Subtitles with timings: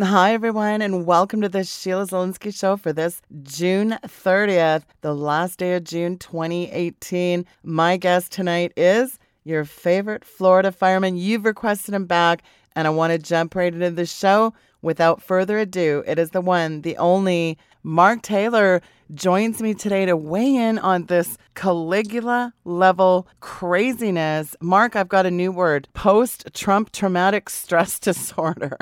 [0.00, 5.58] Hi, everyone, and welcome to the Sheila Zilinsky Show for this June 30th, the last
[5.58, 7.44] day of June 2018.
[7.64, 11.16] My guest tonight is your favorite Florida fireman.
[11.16, 12.44] You've requested him back,
[12.76, 14.54] and I want to jump right into the show.
[14.82, 17.58] Without further ado, it is the one, the only
[17.88, 18.82] Mark Taylor
[19.14, 24.54] joins me today to weigh in on this Caligula level craziness.
[24.60, 28.76] Mark, I've got a new word post Trump traumatic stress disorder.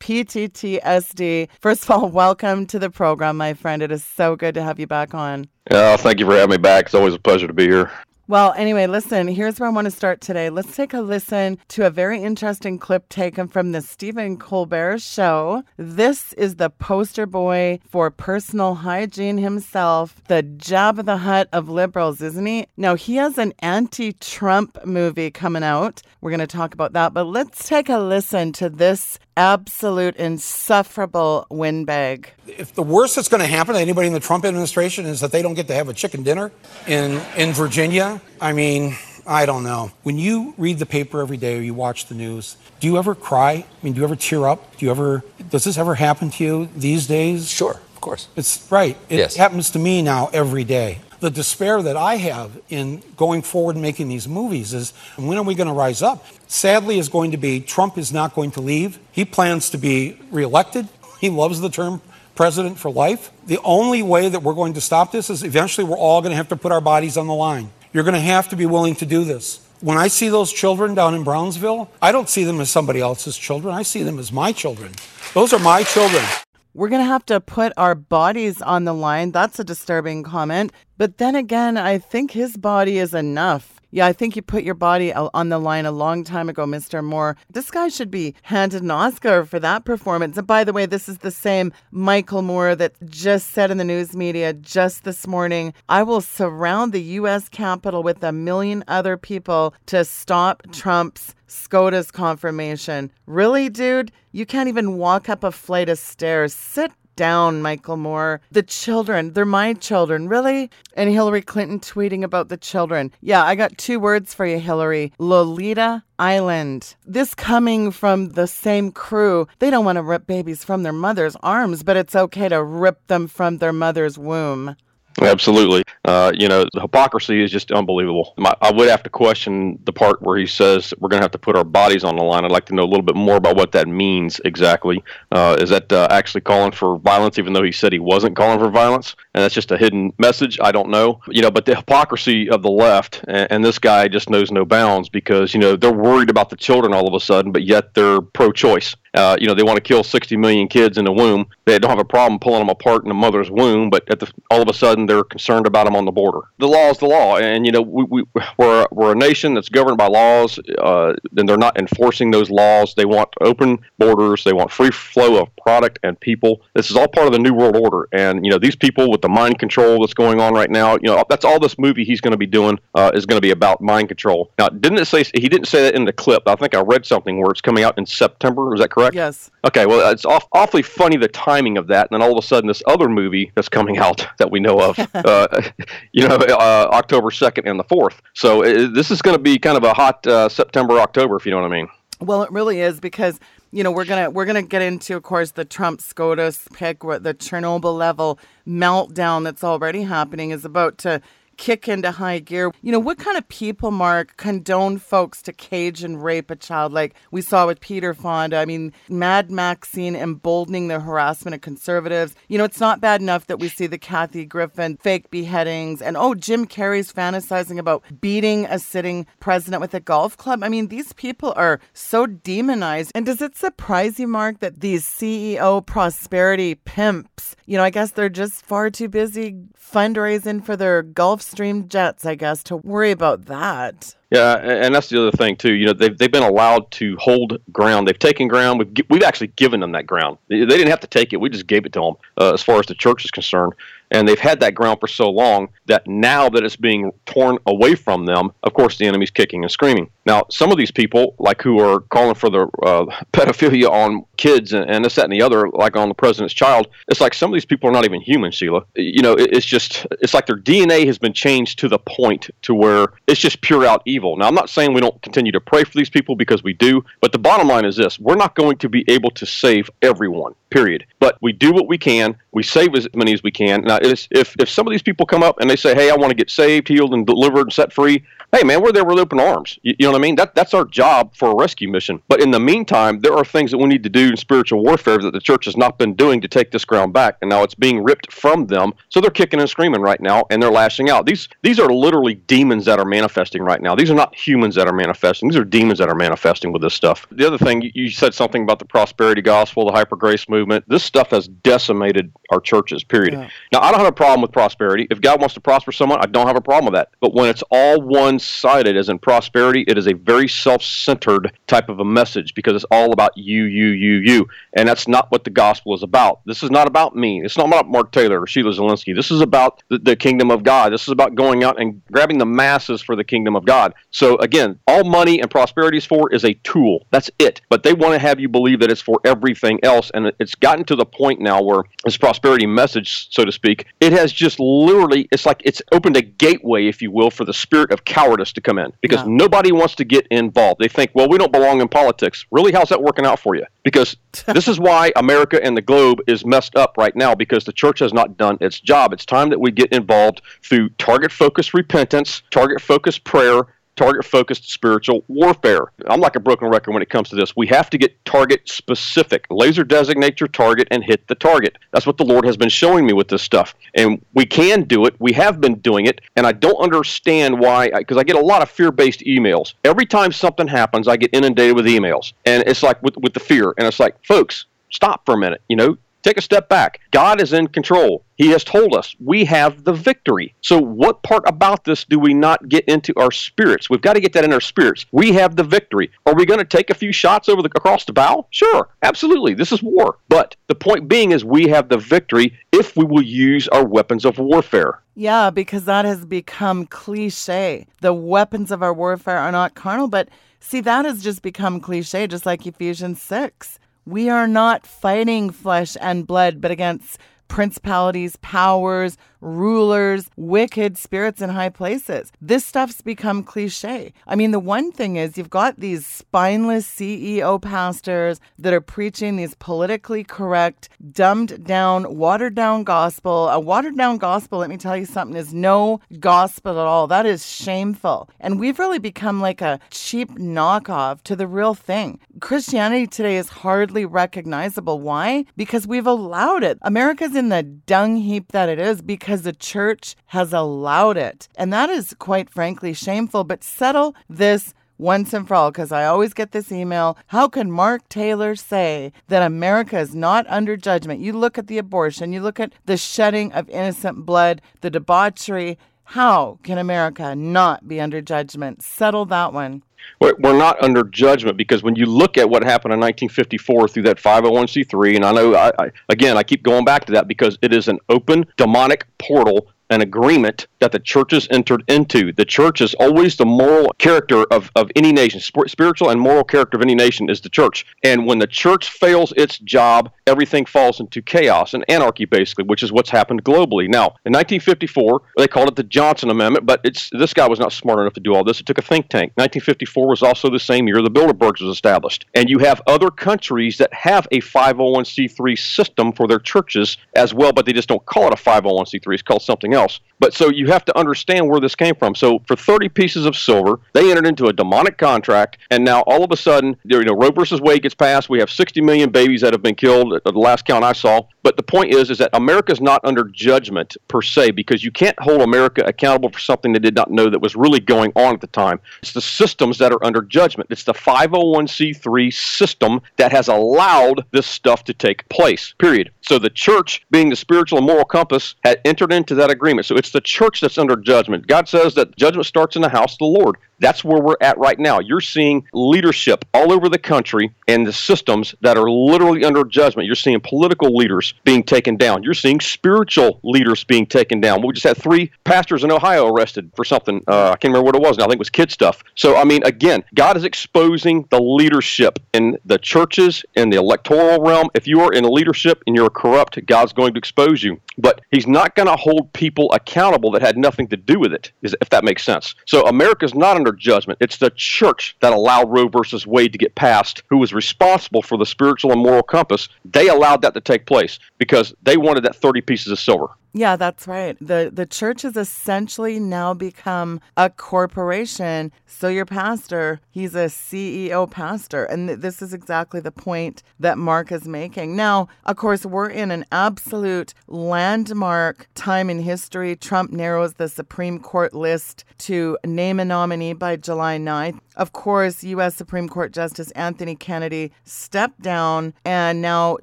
[0.00, 1.50] PTTSD.
[1.60, 3.80] First of all, welcome to the program, my friend.
[3.80, 5.46] It is so good to have you back on.
[5.70, 6.86] Yeah, thank you for having me back.
[6.86, 7.92] It's always a pleasure to be here.
[8.30, 10.50] Well, anyway, listen, here's where I want to start today.
[10.50, 15.64] Let's take a listen to a very interesting clip taken from the Stephen Colbert show.
[15.76, 22.22] This is the poster boy for personal hygiene himself, the Jabba the Hutt of liberals,
[22.22, 22.68] isn't he?
[22.76, 26.00] Now, he has an anti Trump movie coming out.
[26.20, 31.48] We're going to talk about that, but let's take a listen to this absolute insufferable
[31.50, 32.32] windbag.
[32.58, 35.32] If the worst that's going to happen to anybody in the Trump administration is that
[35.32, 36.50] they don't get to have a chicken dinner
[36.86, 39.92] in, in Virginia, I mean, I don't know.
[40.02, 43.14] When you read the paper every day or you watch the news, do you ever
[43.14, 43.52] cry?
[43.52, 44.76] I mean, do you ever tear up?
[44.76, 47.48] Do you ever, does this ever happen to you these days?
[47.48, 48.28] Sure, of course.
[48.36, 48.96] It's right.
[49.08, 49.36] It Yes.
[49.36, 51.00] happens to me now every day.
[51.20, 55.42] The despair that I have in going forward and making these movies is when are
[55.44, 56.26] we going to rise up?
[56.48, 58.98] Sadly, is going to be Trump is not going to leave.
[59.12, 60.88] He plans to be reelected.
[61.20, 62.00] He loves the term
[62.40, 63.30] president for life.
[63.44, 66.36] The only way that we're going to stop this is eventually we're all going to
[66.36, 67.70] have to put our bodies on the line.
[67.92, 69.60] You're going to have to be willing to do this.
[69.82, 73.36] When I see those children down in Brownsville, I don't see them as somebody else's
[73.36, 73.74] children.
[73.74, 74.92] I see them as my children.
[75.34, 76.24] Those are my children.
[76.72, 79.32] We're going to have to put our bodies on the line.
[79.32, 80.72] That's a disturbing comment.
[80.96, 83.79] But then again, I think his body is enough.
[83.92, 87.02] Yeah, I think you put your body on the line a long time ago, Mr.
[87.02, 87.36] Moore.
[87.52, 90.38] This guy should be handed an Oscar for that performance.
[90.38, 93.84] And by the way, this is the same Michael Moore that just said in the
[93.84, 97.48] news media just this morning I will surround the U.S.
[97.48, 103.10] Capitol with a million other people to stop Trump's SCOTUS confirmation.
[103.26, 104.12] Really, dude?
[104.30, 106.54] You can't even walk up a flight of stairs.
[106.54, 108.40] Sit down, Michael Moore.
[108.50, 110.70] The children, they're my children, really?
[110.94, 113.12] And Hillary Clinton tweeting about the children.
[113.20, 116.96] Yeah, I got two words for you, Hillary Lolita Island.
[117.04, 119.46] This coming from the same crew.
[119.58, 123.06] They don't want to rip babies from their mother's arms, but it's okay to rip
[123.08, 124.76] them from their mother's womb.
[125.20, 125.82] Absolutely.
[126.04, 128.32] Uh, you know, the hypocrisy is just unbelievable.
[128.36, 131.32] My, I would have to question the part where he says we're going to have
[131.32, 132.44] to put our bodies on the line.
[132.44, 135.02] I'd like to know a little bit more about what that means exactly.
[135.32, 138.58] Uh, is that uh, actually calling for violence, even though he said he wasn't calling
[138.58, 139.14] for violence?
[139.34, 140.58] And that's just a hidden message.
[140.60, 141.20] I don't know.
[141.28, 144.64] You know, but the hypocrisy of the left, and, and this guy just knows no
[144.64, 147.94] bounds because, you know, they're worried about the children all of a sudden, but yet
[147.94, 148.96] they're pro choice.
[149.14, 151.46] Uh, you know, they want to kill 60 million kids in the womb.
[151.64, 154.32] They don't have a problem pulling them apart in the mother's womb, but at the,
[154.50, 156.40] all of a sudden they're concerned about them on the border.
[156.58, 158.24] The law is the law, and you know we, we
[158.58, 160.58] we're we're a nation that's governed by laws.
[160.78, 162.94] Uh, then they're not enforcing those laws.
[162.94, 164.44] They want open borders.
[164.44, 166.62] They want free flow of product and people.
[166.74, 169.22] This is all part of the new world order, and you know these people with
[169.22, 170.94] the mind control that's going on right now.
[170.94, 173.42] You know that's all this movie he's going to be doing uh, is going to
[173.42, 174.50] be about mind control.
[174.58, 176.46] Now, didn't it say he didn't say that in the clip?
[176.46, 178.74] I think I read something where it's coming out in September.
[178.74, 179.14] Is that correct?
[179.14, 179.50] Yes.
[179.64, 182.46] Okay, well, it's off, awfully funny the timing of that, and then all of a
[182.46, 185.70] sudden, this other movie that's coming out that we know of, uh,
[186.12, 188.20] you know, uh, October second and the fourth.
[188.34, 191.52] So uh, this is going to be kind of a hot September, October, if you
[191.52, 191.88] know what I mean.
[192.20, 193.40] Well, it really is because
[193.72, 197.34] you know we're gonna we're gonna get into, of course, the Trump SCOTUS pick, the
[197.34, 201.22] Chernobyl level meltdown that's already happening is about to
[201.60, 202.72] kick into high gear.
[202.80, 206.92] You know, what kind of people, Mark, condone folks to cage and rape a child
[206.92, 208.56] like we saw with Peter Fonda?
[208.56, 212.34] I mean, Mad Maxine emboldening the harassment of conservatives.
[212.48, 216.16] You know, it's not bad enough that we see the Kathy Griffin fake beheadings and
[216.16, 220.64] oh, Jim Carrey's fantasizing about beating a sitting president with a golf club.
[220.64, 223.12] I mean, these people are so demonized.
[223.14, 228.12] And does it surprise you, Mark, that these CEO prosperity pimps, you know, I guess
[228.12, 231.02] they're just far too busy fundraising for their
[231.50, 234.14] Gulfstream jets, I guess, to worry about that.
[234.30, 235.74] Yeah, and that's the other thing too.
[235.74, 238.06] You know, they've they've been allowed to hold ground.
[238.06, 238.78] They've taken ground.
[238.78, 240.38] We've we've actually given them that ground.
[240.48, 241.38] They they didn't have to take it.
[241.38, 243.72] We just gave it to them, uh, as far as the church is concerned.
[244.10, 247.94] And they've had that ground for so long that now that it's being torn away
[247.94, 250.10] from them, of course, the enemy's kicking and screaming.
[250.26, 254.72] Now, some of these people, like who are calling for the uh, pedophilia on kids
[254.72, 257.50] and, and this, that, and the other, like on the president's child, it's like some
[257.50, 258.84] of these people are not even human, Sheila.
[258.94, 262.50] You know, it, it's just, it's like their DNA has been changed to the point
[262.62, 264.36] to where it's just pure out evil evil.
[264.36, 267.04] Now, I'm not saying we don't continue to pray for these people because we do,
[267.20, 270.54] but the bottom line is this we're not going to be able to save everyone,
[270.70, 271.04] period.
[271.18, 273.82] But we do what we can, we save as many as we can.
[273.82, 276.30] Now, if, if some of these people come up and they say, hey, I want
[276.30, 279.38] to get saved, healed, and delivered and set free, hey man, we're there with open
[279.38, 279.78] arms.
[279.82, 280.36] You, you, know what I mean?
[280.36, 282.20] That that's our job for a rescue mission.
[282.28, 285.18] But in the meantime, there are things that we need to do in spiritual warfare
[285.18, 287.74] that the church has not been doing to take this ground back, and now it's
[287.74, 288.92] being ripped from them.
[289.08, 291.26] So they're kicking and screaming right now, and they're lashing out.
[291.26, 293.94] These these are literally demons that are manifesting right now.
[293.94, 295.48] These are not humans that are manifesting.
[295.48, 297.26] These are demons that are manifesting with this stuff.
[297.30, 300.59] The other thing you said something about the prosperity gospel, the hyper grace movement.
[300.86, 303.04] This stuff has decimated our churches.
[303.04, 303.34] Period.
[303.34, 303.48] Yeah.
[303.72, 305.06] Now I don't have a problem with prosperity.
[305.10, 307.10] If God wants to prosper someone, I don't have a problem with that.
[307.20, 311.52] But when it's all one sided, as in prosperity, it is a very self centered
[311.66, 314.48] type of a message because it's all about you, you, you, you.
[314.74, 316.40] And that's not what the gospel is about.
[316.46, 317.42] This is not about me.
[317.44, 319.14] It's not about Mark Taylor or Sheila Zilinsky.
[319.14, 320.92] This is about the, the kingdom of God.
[320.92, 323.94] This is about going out and grabbing the masses for the kingdom of God.
[324.10, 327.06] So, again, all money and prosperity is for is a tool.
[327.10, 327.60] That's it.
[327.68, 330.10] But they want to have you believe that it's for everything else.
[330.12, 334.12] And it's gotten to the point now where this prosperity message, so to speak, it
[334.12, 337.92] has just literally, it's like it's opened a gateway, if you will, for the spirit
[337.92, 340.80] of cowardice to come in because nobody wants to get involved.
[340.80, 342.46] They think, well, we don't belong in politics.
[342.50, 343.64] Really, how's that working out for you?
[343.82, 344.16] Because
[344.46, 347.98] this is why America and the globe is messed up right now because the church
[347.98, 349.12] has not done its job.
[349.12, 353.66] It's time that we get involved through target focused repentance, target focused prayer,
[353.96, 355.92] target focused spiritual warfare.
[356.06, 357.54] I'm like a broken record when it comes to this.
[357.56, 359.44] We have to get target specific.
[359.50, 361.76] Laser designate your target and hit the target.
[361.92, 363.74] That's what the Lord has been showing me with this stuff.
[363.94, 365.14] And we can do it.
[365.18, 366.20] We have been doing it.
[366.36, 369.74] And I don't understand why, because I get a lot of fear based emails.
[369.84, 372.32] Every time something happens, I get inundated with emails.
[372.46, 373.74] And it's like with, with the fear.
[373.76, 375.62] And it's like, folks, stop for a minute.
[375.68, 377.00] You know, take a step back.
[377.10, 378.24] God is in control.
[378.36, 380.54] He has told us we have the victory.
[380.62, 383.90] So, what part about this do we not get into our spirits?
[383.90, 385.04] We've got to get that in our spirits.
[385.12, 386.10] We have the victory.
[386.24, 388.46] Are we going to take a few shots over the across the bow?
[388.50, 389.54] Sure, absolutely.
[389.54, 390.18] This is war.
[390.28, 394.24] But the point being is we have the victory if we will use our weapons
[394.24, 395.00] of warfare.
[395.14, 397.86] Yeah, because that has become cliche.
[398.00, 400.30] The weapons of our warfare are not carnal, but
[400.60, 403.78] see, that has just become cliche, just like Ephesians 6.
[404.10, 411.50] We are not fighting flesh and blood, but against principalities, powers, rulers, wicked spirits in
[411.50, 412.32] high places.
[412.40, 414.12] This stuff's become cliche.
[414.26, 419.36] I mean, the one thing is you've got these spineless CEO pastors that are preaching
[419.36, 423.48] these politically correct, dumbed down, watered down gospel.
[423.48, 427.06] A watered down gospel, let me tell you something, is no gospel at all.
[427.06, 428.28] That is shameful.
[428.40, 432.20] And we've really become like a cheap knockoff to the real thing.
[432.40, 435.00] Christianity today is hardly recognizable.
[435.00, 435.44] Why?
[435.56, 436.78] Because we've allowed it.
[436.82, 441.46] America's in the dung heap that it is because because the church has allowed it.
[441.54, 443.44] And that is quite frankly shameful.
[443.44, 447.16] But settle this once and for all because I always get this email.
[447.28, 451.20] How can Mark Taylor say that America is not under judgment?
[451.20, 455.78] You look at the abortion, you look at the shedding of innocent blood, the debauchery.
[456.02, 458.82] How can America not be under judgment?
[458.82, 459.84] Settle that one.
[460.20, 464.18] We're not under judgment because when you look at what happened in 1954 through that
[464.18, 467.72] 501c3, and I know, I, I, again, I keep going back to that because it
[467.72, 472.32] is an open demonic portal an agreement that the churches entered into.
[472.32, 475.40] The church is always the moral character of, of any nation.
[475.40, 477.86] spiritual and moral character of any nation is the church.
[478.02, 482.82] And when the church fails its job, everything falls into chaos and anarchy, basically, which
[482.82, 483.88] is what's happened globally.
[483.88, 487.72] Now, in 1954, they called it the Johnson Amendment, but it's this guy was not
[487.72, 488.60] smart enough to do all this.
[488.60, 489.32] It took a think tank.
[489.36, 492.26] 1954 was also the same year the Bilderbergs was established.
[492.34, 497.52] And you have other countries that have a 501c3 system for their churches as well,
[497.52, 499.14] but they just don't call it a 501c3.
[499.14, 500.00] It's called something else.
[500.18, 502.14] But so you have to understand where this came from.
[502.14, 506.24] So for 30 pieces of silver, they entered into a demonic contract, and now all
[506.24, 508.28] of a sudden, you know, Roe versus Wade gets passed.
[508.28, 511.22] We have 60 million babies that have been killed at the last count I saw.
[511.42, 514.90] But the point is, is that America is not under judgment per se because you
[514.90, 518.34] can't hold America accountable for something they did not know that was really going on
[518.34, 518.80] at the time.
[519.02, 520.70] It's the systems that are under judgment.
[520.70, 525.74] It's the 501c3 system that has allowed this stuff to take place.
[525.78, 526.10] Period.
[526.20, 529.86] So the church, being the spiritual and moral compass, had entered into that agreement.
[529.86, 531.46] So it's the church that's under judgment.
[531.46, 533.56] God says that judgment starts in the house of the Lord.
[533.80, 535.00] That's where we're at right now.
[535.00, 540.06] You're seeing leadership all over the country and the systems that are literally under judgment.
[540.06, 542.22] You're seeing political leaders being taken down.
[542.22, 544.64] You're seeing spiritual leaders being taken down.
[544.64, 547.22] We just had three pastors in Ohio arrested for something.
[547.26, 548.24] Uh, I can't remember what it was now.
[548.24, 549.02] I think it was kid stuff.
[549.14, 554.42] So, I mean, again, God is exposing the leadership in the churches, in the electoral
[554.42, 554.68] realm.
[554.74, 557.80] If you are in leadership and you're corrupt, God's going to expose you.
[557.98, 561.52] But He's not going to hold people accountable that had nothing to do with it,
[561.62, 562.54] if that makes sense.
[562.66, 564.18] So, America's not under judgment.
[564.20, 568.38] It's the church that allowed Roe versus Wade to get passed, who was responsible for
[568.38, 569.68] the spiritual and moral compass.
[569.84, 573.28] They allowed that to take place because they wanted that 30 pieces of silver.
[573.52, 574.36] Yeah, that's right.
[574.40, 578.70] The the church has essentially now become a corporation.
[578.86, 583.98] So your pastor, he's a CEO pastor, and th- this is exactly the point that
[583.98, 584.94] Mark is making.
[584.94, 589.74] Now, of course, we're in an absolute landmark time in history.
[589.74, 594.60] Trump narrows the Supreme Court list to name a nominee by July 9th.
[594.76, 595.74] Of course, U.S.
[595.74, 599.78] Supreme Court Justice Anthony Kennedy stepped down, and now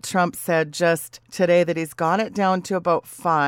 [0.01, 3.05] Trump said just today that he's got it down to about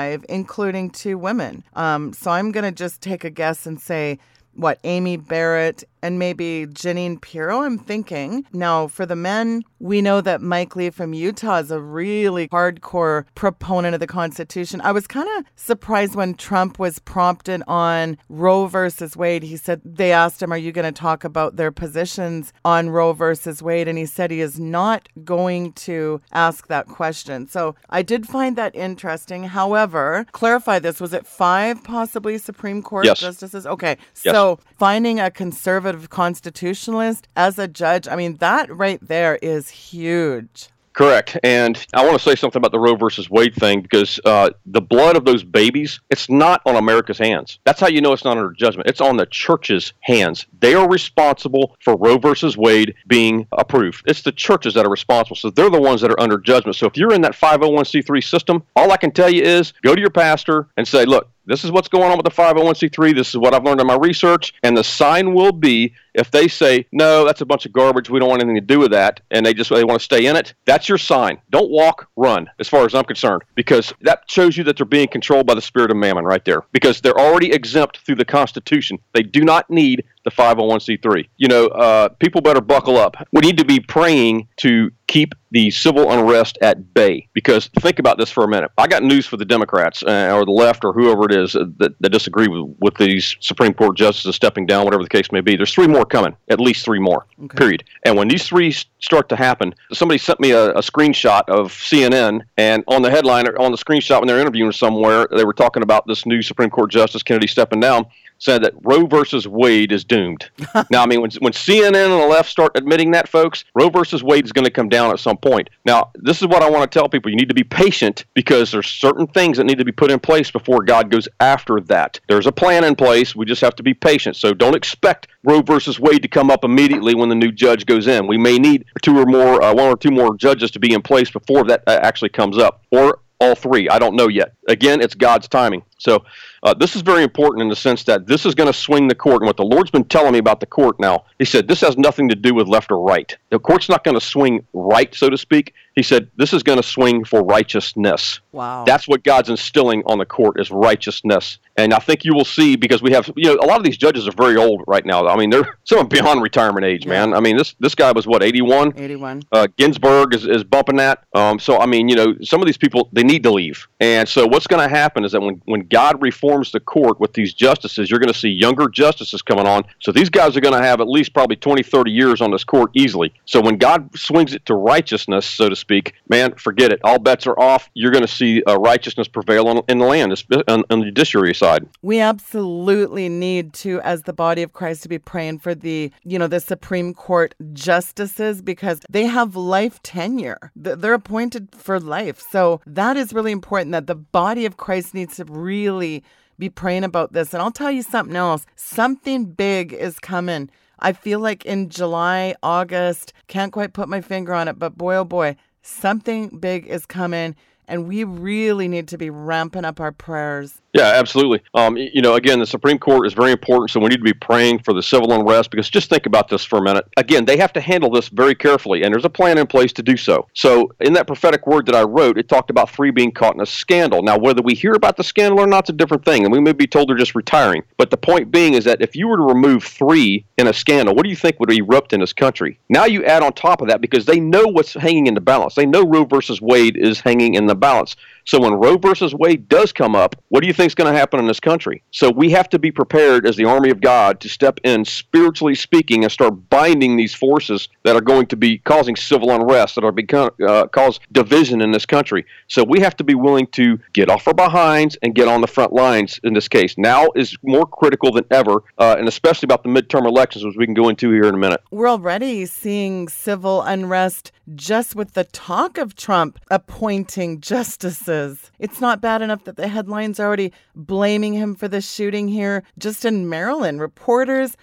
[0.09, 1.63] five, including two women.
[1.75, 4.19] Um, so I'm going to just take a guess and say
[4.53, 8.45] what Amy Barrett and maybe Jeanine Pirro, I'm thinking.
[8.53, 13.25] Now, for the men, we know that Mike Lee from Utah is a really hardcore
[13.35, 14.81] proponent of the Constitution.
[14.81, 19.43] I was kind of surprised when Trump was prompted on Roe versus Wade.
[19.43, 23.13] He said, they asked him, Are you going to talk about their positions on Roe
[23.13, 23.87] versus Wade?
[23.87, 27.47] And he said he is not going to ask that question.
[27.47, 29.45] So I did find that interesting.
[29.45, 33.19] However, clarify this was it five possibly Supreme Court yes.
[33.19, 33.65] justices?
[33.65, 33.97] Okay.
[34.23, 34.33] Yes.
[34.33, 39.69] So finding a conservative conservative constitutionalist as a judge, I mean, that right there is
[39.69, 40.69] huge.
[40.93, 41.37] Correct.
[41.43, 44.81] And I want to say something about the Roe versus Wade thing because uh, the
[44.81, 47.59] blood of those babies, it's not on America's hands.
[47.63, 48.89] That's how you know it's not under judgment.
[48.89, 50.45] It's on the church's hands.
[50.59, 54.03] They are responsible for Roe versus Wade being approved.
[54.07, 55.37] It's the churches that are responsible.
[55.37, 56.75] So they're the ones that are under judgment.
[56.75, 60.01] So if you're in that 501c3 system, all I can tell you is go to
[60.01, 63.15] your pastor and say, look, this is what's going on with the 501c3.
[63.15, 64.53] This is what I've learned in my research.
[64.63, 68.19] And the sign will be if they say, no, that's a bunch of garbage, we
[68.19, 70.35] don't want anything to do with that, and they just they want to stay in
[70.35, 71.39] it, that's your sign.
[71.49, 75.07] Don't walk, run, as far as I'm concerned, because that shows you that they're being
[75.07, 78.99] controlled by the spirit of mammon right there, because they're already exempt through the Constitution.
[79.13, 81.27] They do not need the 501c3.
[81.37, 83.15] You know, uh, people better buckle up.
[83.31, 87.27] We need to be praying to keep the civil unrest at bay.
[87.33, 88.71] Because think about this for a minute.
[88.77, 91.95] I got news for the Democrats uh, or the left or whoever it is that,
[91.99, 95.55] that disagree with, with these Supreme Court justices stepping down, whatever the case may be.
[95.55, 97.57] There's three more coming, at least three more, okay.
[97.57, 97.83] period.
[98.05, 102.41] And when these three start to happen, somebody sent me a, a, screenshot of CNN,
[102.57, 106.05] and on the headline, on the screenshot when they're interviewing somewhere, they were talking about
[106.05, 108.05] this new Supreme Court Justice Kennedy stepping down
[108.39, 110.49] said that Roe versus Wade is doomed.
[110.89, 114.23] now, I mean, when, when CNN and the left start admitting that, folks, Roe versus
[114.23, 115.69] Wade is going to come down at some point.
[115.85, 117.29] Now, this is what I want to tell people.
[117.29, 120.19] You need to be patient because there's certain things that need to be put in
[120.19, 122.19] place before God goes after that.
[122.27, 123.35] There's a plan in place.
[123.35, 124.35] We just have to be patient.
[124.35, 128.07] So don't expect Roe versus Wade to come up immediately when the new judge goes
[128.07, 128.27] in.
[128.27, 131.01] We may need two or more, uh, one or two more judges to be in
[131.01, 132.83] place before that uh, actually comes up.
[132.91, 133.87] Or all three.
[133.89, 134.53] I don't know yet.
[134.67, 135.83] Again, it's God's timing.
[135.97, 136.23] So
[136.63, 139.15] uh, this is very important in the sense that this is going to swing the
[139.15, 139.41] court.
[139.41, 141.97] And what the Lord's been telling me about the court now, He said this has
[141.97, 143.35] nothing to do with left or right.
[143.49, 145.73] The court's not going to swing right, so to speak.
[145.99, 148.39] He said this is going to swing for righteousness.
[148.53, 148.85] Wow.
[148.85, 151.57] That's what God's instilling on the court is righteousness.
[151.75, 153.97] And I think you will see because we have, you know, a lot of these
[153.97, 155.27] judges are very old right now.
[155.27, 157.11] I mean, they're some beyond retirement age, yeah.
[157.11, 157.33] man.
[157.33, 158.93] I mean, this this guy was what, 81?
[158.97, 159.43] 81.
[159.51, 161.25] Uh, Ginsburg is, is bumping that.
[161.33, 163.85] Um, so, I mean, you know, some of these people, they need to leave.
[163.99, 167.33] And so what's going to happen is that when, when God reforms the court with
[167.33, 169.83] these justices, you're going to see younger justices coming on.
[169.99, 172.63] So these guys are going to have at least probably 20, 30 years on this
[172.63, 173.33] court easily.
[173.43, 175.88] So when God swings it to righteousness, so to speak,
[176.27, 176.99] man, forget it.
[177.03, 177.89] All bets are off.
[177.93, 180.31] You're going to see uh, righteousness prevail on, in the land,
[180.67, 181.87] on, on the judiciary side.
[182.01, 186.39] We absolutely need to, as the body of Christ, to be praying for the, you
[186.39, 190.71] know, the Supreme Court justices because they have life tenure.
[190.75, 192.43] They're appointed for life.
[192.51, 196.23] So that is really important that the body of Christ needs to really
[196.57, 197.53] be praying about this.
[197.53, 198.65] And I'll tell you something else.
[198.75, 200.69] Something big is coming.
[200.99, 205.15] I feel like in July, August, can't quite put my finger on it, but boy,
[205.15, 207.55] oh boy, something big is coming.
[207.87, 210.81] And we really need to be ramping up our prayers.
[210.93, 211.61] Yeah, absolutely.
[211.75, 214.33] Um, you know, again, the Supreme Court is very important, so we need to be
[214.33, 217.05] praying for the civil unrest because just think about this for a minute.
[217.15, 220.03] Again, they have to handle this very carefully, and there's a plan in place to
[220.03, 220.47] do so.
[220.53, 223.61] So, in that prophetic word that I wrote, it talked about three being caught in
[223.61, 224.23] a scandal.
[224.23, 226.59] Now, whether we hear about the scandal or not is a different thing, and we
[226.59, 227.83] may be told they're just retiring.
[227.97, 231.13] But the point being is that if you were to remove three in a scandal,
[231.13, 232.79] what do you think would erupt in this country?
[232.89, 235.75] Now you add on top of that because they know what's hanging in the balance.
[235.75, 238.15] They know Roe versus Wade is hanging in the balance.
[238.45, 241.19] So when Roe versus Wade does come up, what do you think is going to
[241.19, 242.03] happen in this country.
[242.11, 245.75] So we have to be prepared as the army of God to step in spiritually
[245.75, 250.03] speaking and start binding these forces that are going to be causing civil unrest, that
[250.03, 252.45] are become uh, cause division in this country.
[252.67, 255.67] So we have to be willing to get off our behinds and get on the
[255.67, 256.97] front lines in this case.
[256.97, 260.85] Now is more critical than ever, uh, and especially about the midterm elections, which we
[260.85, 261.81] can go into here in a minute.
[261.91, 268.38] We're already seeing civil unrest just with the talk of Trump appointing justices.
[268.79, 272.83] It's not bad enough that the headlines are already blaming him for the shooting here.
[272.97, 274.75] Just in Maryland, reporters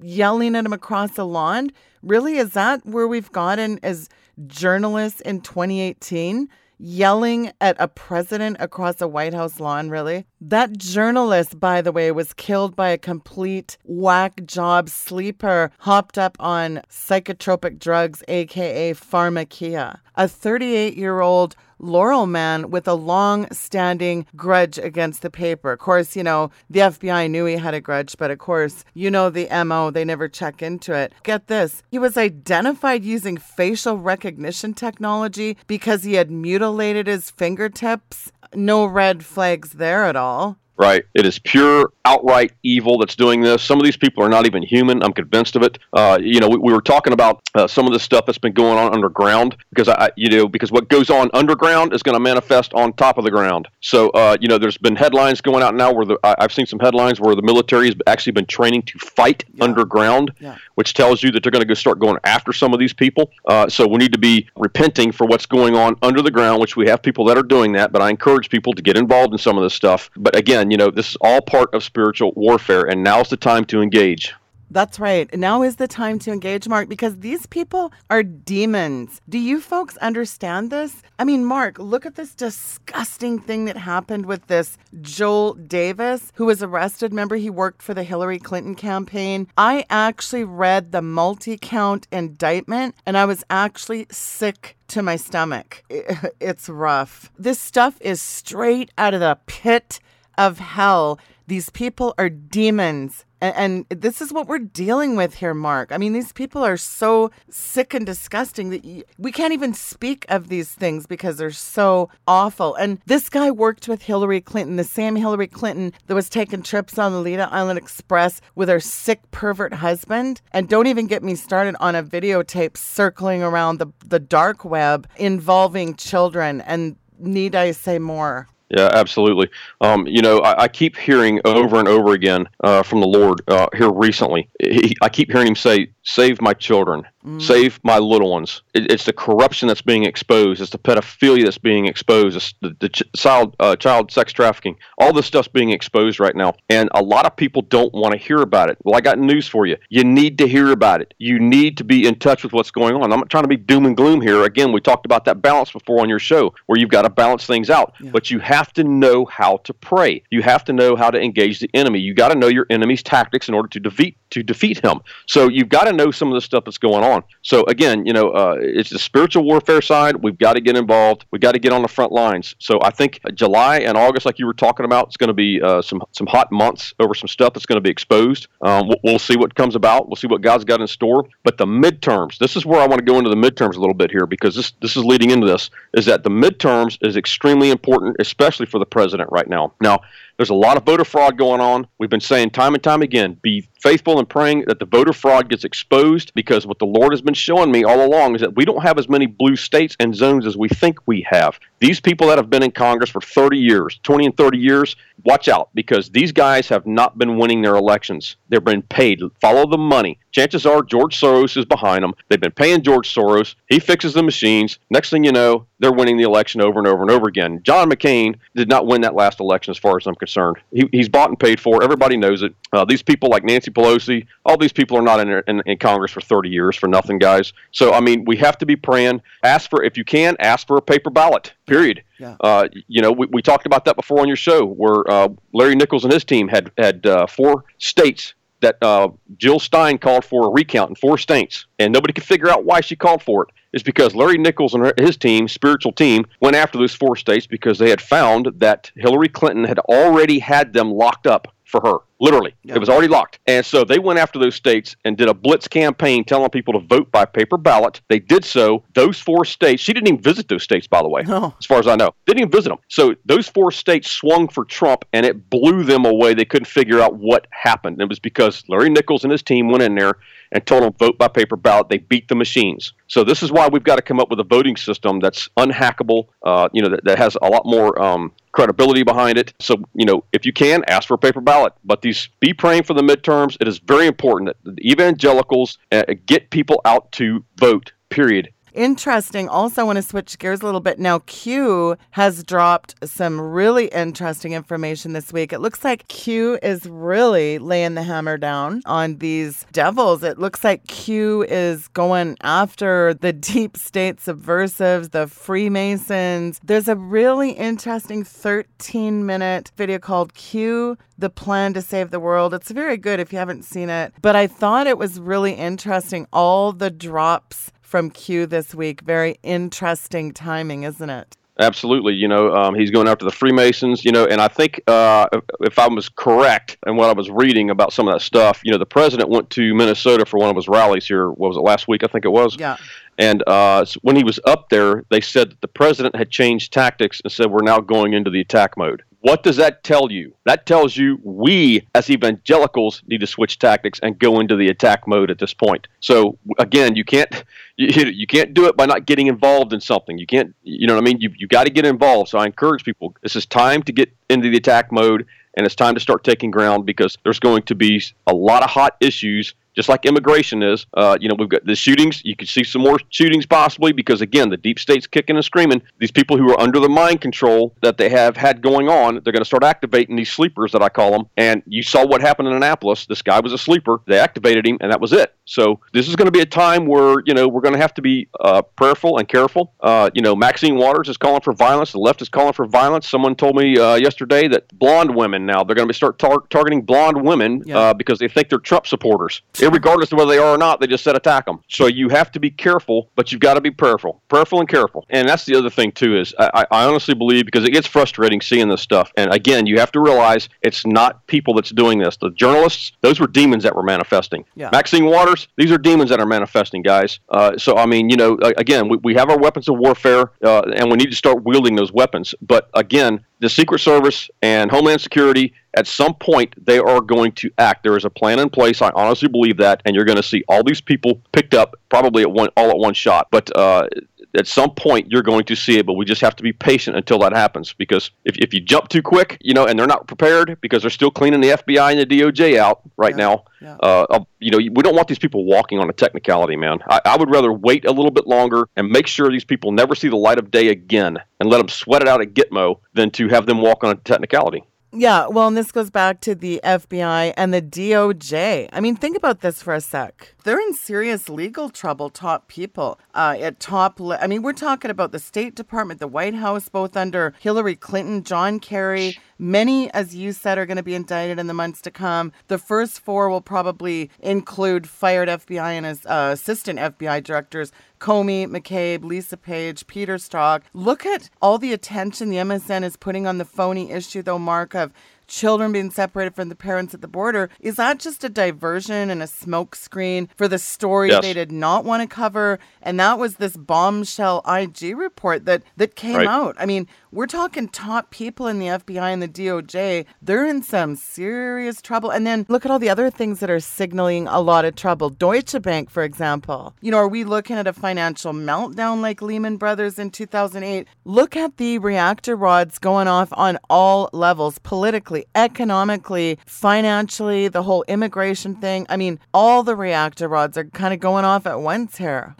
[0.00, 1.70] yelling at him across the lawn.
[2.02, 4.08] Really, is that where we've gotten as
[4.46, 6.48] journalists in 2018?
[6.78, 10.26] yelling at a president across a White House lawn, really?
[10.40, 16.36] That journalist, by the way, was killed by a complete whack job sleeper hopped up
[16.40, 19.98] on psychotropic drugs, aka pharmakeia.
[20.16, 25.72] A 38 year old Laurel man with a long standing grudge against the paper.
[25.72, 29.10] Of course, you know, the FBI knew he had a grudge, but of course, you
[29.10, 31.12] know the MO, they never check into it.
[31.22, 38.32] Get this he was identified using facial recognition technology because he had mutilated his fingertips.
[38.54, 41.04] No red flags there at all right?
[41.14, 43.62] It is pure, outright evil that's doing this.
[43.62, 45.02] Some of these people are not even human.
[45.02, 45.78] I'm convinced of it.
[45.92, 48.52] Uh, you know, we, we, were talking about uh, some of the stuff that's been
[48.52, 52.20] going on underground because I, you know, because what goes on underground is going to
[52.20, 53.68] manifest on top of the ground.
[53.80, 56.66] So, uh, you know, there's been headlines going out now where the I, have seen
[56.66, 59.64] some headlines where the military has actually been training to fight yeah.
[59.64, 60.56] underground, yeah.
[60.74, 63.30] which tells you that they're going to go start going after some of these people.
[63.46, 66.76] Uh, so we need to be repenting for what's going on under the ground, which
[66.76, 67.92] we have people that are doing that.
[67.92, 70.10] But I encourage people to get involved in some of this stuff.
[70.16, 73.36] But again again, you know, this is all part of spiritual warfare, and now's the
[73.36, 74.34] time to engage.
[74.70, 75.32] That's right.
[75.36, 79.20] Now is the time to engage, Mark, because these people are demons.
[79.28, 81.02] Do you folks understand this?
[81.18, 86.46] I mean, Mark, look at this disgusting thing that happened with this Joel Davis, who
[86.46, 87.12] was arrested.
[87.12, 89.46] Remember, he worked for the Hillary Clinton campaign.
[89.56, 95.84] I actually read the multi count indictment, and I was actually sick to my stomach.
[96.40, 97.30] It's rough.
[97.38, 100.00] This stuff is straight out of the pit
[100.38, 101.18] of hell.
[101.46, 103.24] These people are demons.
[103.40, 105.92] And, and, this is what we're dealing with here, Mark.
[105.92, 110.24] I mean, these people are so sick and disgusting that you, we can't even speak
[110.30, 112.74] of these things because they're so awful.
[112.76, 116.98] And this guy worked with Hillary Clinton, the same Hillary Clinton that was taking trips
[116.98, 120.40] on the Lolita Island Express with her sick pervert husband.
[120.52, 125.06] And don't even get me started on a videotape circling around the, the dark web
[125.16, 126.62] involving children.
[126.62, 128.48] And need I say more?
[128.70, 129.50] Yeah, absolutely.
[129.80, 133.42] Um, you know, I, I, keep hearing over and over again uh, from the Lord
[133.46, 134.48] uh, here recently.
[134.58, 137.42] He, I keep hearing him say, "Save my children, mm.
[137.42, 140.60] save my little ones." It, it's the corruption that's being exposed.
[140.60, 142.36] It's the pedophilia that's being exposed.
[142.36, 144.76] It's the, the ch- child uh, child sex trafficking.
[144.98, 148.18] All this stuff's being exposed right now, and a lot of people don't want to
[148.18, 148.78] hear about it.
[148.84, 149.76] Well, I got news for you.
[149.88, 151.14] You need to hear about it.
[151.18, 153.12] You need to be in touch with what's going on.
[153.12, 154.44] I'm not trying to be doom and gloom here.
[154.44, 157.46] Again, we talked about that balance before on your show, where you've got to balance
[157.46, 158.10] things out, yeah.
[158.10, 160.22] but you have to know how to pray.
[160.30, 162.00] You have to know how to engage the enemy.
[162.00, 165.00] You got to know your enemy's tactics in order to defeat to defeat him.
[165.26, 167.22] So you've got to know some of the stuff that's going on.
[167.42, 170.16] So again, you know, uh, it's the spiritual warfare side.
[170.16, 171.24] We've got to get involved.
[171.30, 172.54] We've got to get on the front lines.
[172.58, 175.60] So I think July and August, like you were talking about, it's going to be
[175.62, 178.48] uh, some some hot months over some stuff that's going to be exposed.
[178.62, 180.08] Um, we'll, we'll see what comes about.
[180.08, 181.26] We'll see what God's got in store.
[181.42, 183.94] But the midterms, this is where I want to go into the midterms a little
[183.94, 185.70] bit here because this this is leading into this.
[185.94, 189.72] Is that the midterms is extremely important, especially for the president right now.
[189.80, 190.00] Now
[190.36, 191.86] there's a lot of voter fraud going on.
[191.98, 195.48] We've been saying time and time again be faithful in praying that the voter fraud
[195.48, 198.64] gets exposed because what the Lord has been showing me all along is that we
[198.64, 201.58] don't have as many blue states and zones as we think we have.
[201.80, 205.48] These people that have been in Congress for 30 years, 20 and 30 years, watch
[205.48, 208.36] out because these guys have not been winning their elections.
[208.54, 209.20] They've been paid.
[209.40, 210.20] Follow the money.
[210.30, 212.14] Chances are George Soros is behind them.
[212.28, 213.56] They've been paying George Soros.
[213.68, 214.78] He fixes the machines.
[214.90, 217.60] Next thing you know, they're winning the election over and over and over again.
[217.62, 220.56] John McCain did not win that last election, as far as I'm concerned.
[220.72, 221.82] He, he's bought and paid for.
[221.82, 222.54] Everybody knows it.
[222.72, 226.10] Uh, these people like Nancy Pelosi, all these people are not in, in, in Congress
[226.10, 227.52] for 30 years for nothing, guys.
[227.70, 229.20] So, I mean, we have to be praying.
[229.42, 232.02] Ask for, if you can, ask for a paper ballot, period.
[232.18, 232.36] Yeah.
[232.40, 235.76] Uh, you know, we, we talked about that before on your show where uh, Larry
[235.76, 238.34] Nichols and his team had, had uh, four states
[238.64, 242.48] that uh, Jill Stein called for a recount in four states, and nobody could figure
[242.48, 243.50] out why she called for it.
[243.72, 247.76] Is because Larry Nichols and his team, spiritual team, went after those four states because
[247.78, 251.98] they had found that Hillary Clinton had already had them locked up for her.
[252.20, 253.40] Literally, it was already locked.
[253.46, 256.86] And so they went after those states and did a blitz campaign telling people to
[256.86, 258.00] vote by paper ballot.
[258.08, 258.84] They did so.
[258.94, 261.54] Those four states, she didn't even visit those states, by the way, No.
[261.58, 262.14] as far as I know.
[262.26, 262.78] Didn't even visit them.
[262.88, 266.34] So those four states swung for Trump and it blew them away.
[266.34, 268.00] They couldn't figure out what happened.
[268.00, 270.14] It was because Larry Nichols and his team went in there
[270.52, 271.88] and told them vote by paper ballot.
[271.88, 272.92] They beat the machines.
[273.08, 276.28] So this is why we've got to come up with a voting system that's unhackable.
[276.44, 279.52] Uh, you know that, that has a lot more um, credibility behind it.
[279.58, 282.84] So you know if you can ask for a paper ballot, but these be praying
[282.84, 283.56] for the midterms.
[283.60, 287.92] It is very important that the evangelicals uh, get people out to vote.
[288.10, 288.52] Period.
[288.74, 289.48] Interesting.
[289.48, 290.98] Also, I want to switch gears a little bit.
[290.98, 295.52] Now, Q has dropped some really interesting information this week.
[295.52, 300.24] It looks like Q is really laying the hammer down on these devils.
[300.24, 306.60] It looks like Q is going after the deep state subversives, the Freemasons.
[306.64, 312.54] There's a really interesting 13 minute video called Q the plan to save the world.
[312.54, 314.12] It's very good if you haven't seen it.
[314.20, 316.26] But I thought it was really interesting.
[316.32, 319.02] All the drops from Q this week.
[319.02, 321.36] Very interesting timing, isn't it?
[321.60, 322.12] Absolutely.
[322.12, 325.28] You know, um, he's going after the Freemasons, you know, and I think uh,
[325.60, 328.72] if, I was correct in what I was reading about some of that stuff, you
[328.72, 331.28] know, the president went to Minnesota for one of his rallies here.
[331.30, 332.02] What was it, last week?
[332.02, 332.56] I think it was.
[332.58, 332.78] Yeah.
[333.16, 337.20] And uh, when he was up there, they said that the president had changed tactics
[337.22, 339.04] and said, we're now going into the attack mode.
[339.24, 340.34] What does that tell you?
[340.44, 345.08] That tells you we, as evangelicals, need to switch tactics and go into the attack
[345.08, 345.88] mode at this point.
[346.00, 347.32] So again, you can't
[347.78, 350.18] you, you can't do it by not getting involved in something.
[350.18, 351.22] You can't, you know what I mean?
[351.22, 352.28] You you got to get involved.
[352.28, 353.16] So I encourage people.
[353.22, 356.50] This is time to get into the attack mode, and it's time to start taking
[356.50, 360.86] ground because there's going to be a lot of hot issues just like immigration is.
[360.94, 362.22] Uh, you know, we've got the shootings.
[362.24, 365.82] You could see some more shootings possibly because, again, the deep state's kicking and screaming.
[365.98, 369.32] These people who are under the mind control that they have had going on, they're
[369.32, 371.24] going to start activating these sleepers that I call them.
[371.36, 373.06] And you saw what happened in Annapolis.
[373.06, 374.00] This guy was a sleeper.
[374.06, 375.34] They activated him, and that was it.
[375.46, 377.92] So this is going to be a time where you know we're going to have
[377.94, 379.74] to be uh, prayerful and careful.
[379.80, 381.92] Uh, you know, Maxine Waters is calling for violence.
[381.92, 383.08] The left is calling for violence.
[383.08, 386.82] Someone told me uh, yesterday that blonde women now they're going to start tar- targeting
[386.82, 387.78] blonde women Yeah.
[387.78, 389.42] uh, because they think they're Trump supporters.
[389.68, 391.60] Regardless of whether they are or not, they just said attack them.
[391.68, 395.04] So you have to be careful, but you've got to be prayerful, prayerful and careful.
[395.10, 398.40] And that's the other thing too is I, I honestly believe because it gets frustrating
[398.40, 399.12] seeing this stuff.
[399.16, 402.16] And again, you have to realize it's not people that's doing this.
[402.16, 404.44] The journalists, those were demons that were manifesting.
[404.54, 404.70] Yeah.
[404.72, 407.20] Maxine Waters, these are demons that are manifesting, guys.
[407.28, 410.62] Uh, so I mean, you know, again, we, we have our weapons of warfare, uh,
[410.74, 412.34] and we need to start wielding those weapons.
[412.40, 417.50] But again, the Secret Service and Homeland Security, at some point, they are going to
[417.58, 417.82] act.
[417.82, 418.80] There is a plan in place.
[418.80, 422.22] I honestly believe that, and you're going to see all these people picked up probably
[422.22, 423.28] at one all at one shot.
[423.30, 423.88] But uh,
[424.36, 425.86] at some point, you're going to see it.
[425.86, 427.72] But we just have to be patient until that happens.
[427.72, 430.90] Because if, if you jump too quick, you know, and they're not prepared because they're
[430.90, 433.44] still cleaning the FBI and the DOJ out right Yeah, now.
[433.60, 433.76] yeah.
[433.82, 436.78] Uh, uh, you know, we don't want these people walking on a technicality, man.
[436.88, 439.94] I, I would rather wait a little bit longer and make sure these people never
[439.94, 443.10] see the light of day again and let them sweat it out at Gitmo than
[443.12, 444.64] to have them walk on a technicality.
[444.96, 448.68] Yeah, well, and this goes back to the FBI and the DOJ.
[448.72, 450.34] I mean, think about this for a sec.
[450.44, 453.98] They're in serious legal trouble, top people uh, at top.
[453.98, 457.74] Le- I mean, we're talking about the State Department, the White House, both under Hillary
[457.74, 459.18] Clinton, John Kerry.
[459.38, 462.32] Many, as you said, are going to be indicted in the months to come.
[462.48, 468.46] The first four will probably include fired FBI and his uh, assistant FBI directors Comey,
[468.46, 470.62] McCabe, Lisa Page, Peter Strzok.
[470.74, 474.74] Look at all the attention the MSM is putting on the phony issue, though, Mark,
[474.74, 474.92] of
[475.26, 477.48] children being separated from the parents at the border.
[477.60, 481.22] Is that just a diversion and a smokescreen for the story Yes.
[481.22, 482.58] they did not want to cover?
[482.82, 486.26] And that was this bombshell IG report that, that came Right.
[486.26, 486.56] out.
[486.58, 490.04] I mean, we're talking top people in the FBI and the DOJ.
[490.20, 492.10] They're in some serious trouble.
[492.10, 495.10] And then look at all the other things that are signaling a lot of trouble.
[495.10, 496.74] Deutsche Bank, for example.
[496.80, 500.88] You know, are we looking at a financial meltdown like Lehman Brothers in 2008?
[501.04, 507.84] Look at the reactor rods going off on all levels politically, economically, financially, the whole
[507.86, 508.86] immigration thing.
[508.88, 512.34] I mean, all the reactor rods are kind of going off at once here.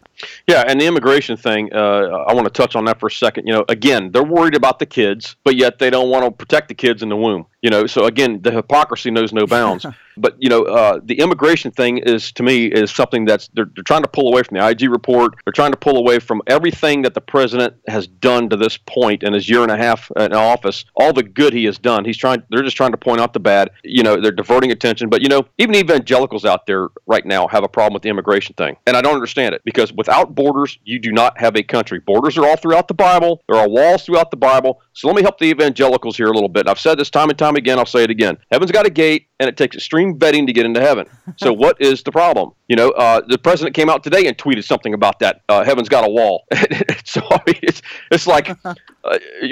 [0.47, 3.47] Yeah, and the immigration thing, uh, I want to touch on that for a second.
[3.47, 6.69] You know, again, they're worried about the kids, but yet they don't want to protect
[6.69, 7.47] the kids in the womb.
[7.65, 9.87] You know, so again, the hypocrisy knows no bounds.
[10.19, 13.83] but you know, uh, the immigration thing is to me is something that's they're, they're
[13.83, 15.37] trying to pull away from the IG report.
[15.47, 19.23] They're trying to pull away from everything that the president has done to this point
[19.23, 20.85] in his year and a half in office.
[20.97, 22.43] All the good he has done, he's trying.
[22.51, 23.71] They're just trying to point out the bad.
[23.83, 25.09] You know, they're diverting attention.
[25.09, 28.55] But you know, even evangelicals out there right now have a problem with the immigration
[28.57, 31.99] thing, and I don't understand it because without borders, you do not have a country.
[32.01, 33.43] Borders are all throughout the Bible.
[33.49, 34.83] There are walls throughout the Bible.
[34.93, 36.69] So let me help the evangelicals here a little bit.
[36.69, 37.79] I've said this time and time time again.
[37.79, 38.37] I'll say it again.
[38.51, 41.07] Heaven's got a gate, and it takes extreme vetting to get into heaven.
[41.37, 42.53] So what is the problem?
[42.69, 45.43] You know, uh, the president came out today and tweeted something about that.
[45.49, 46.45] Uh, Heaven's got a wall.
[47.05, 48.75] so I mean, it's it's like, uh,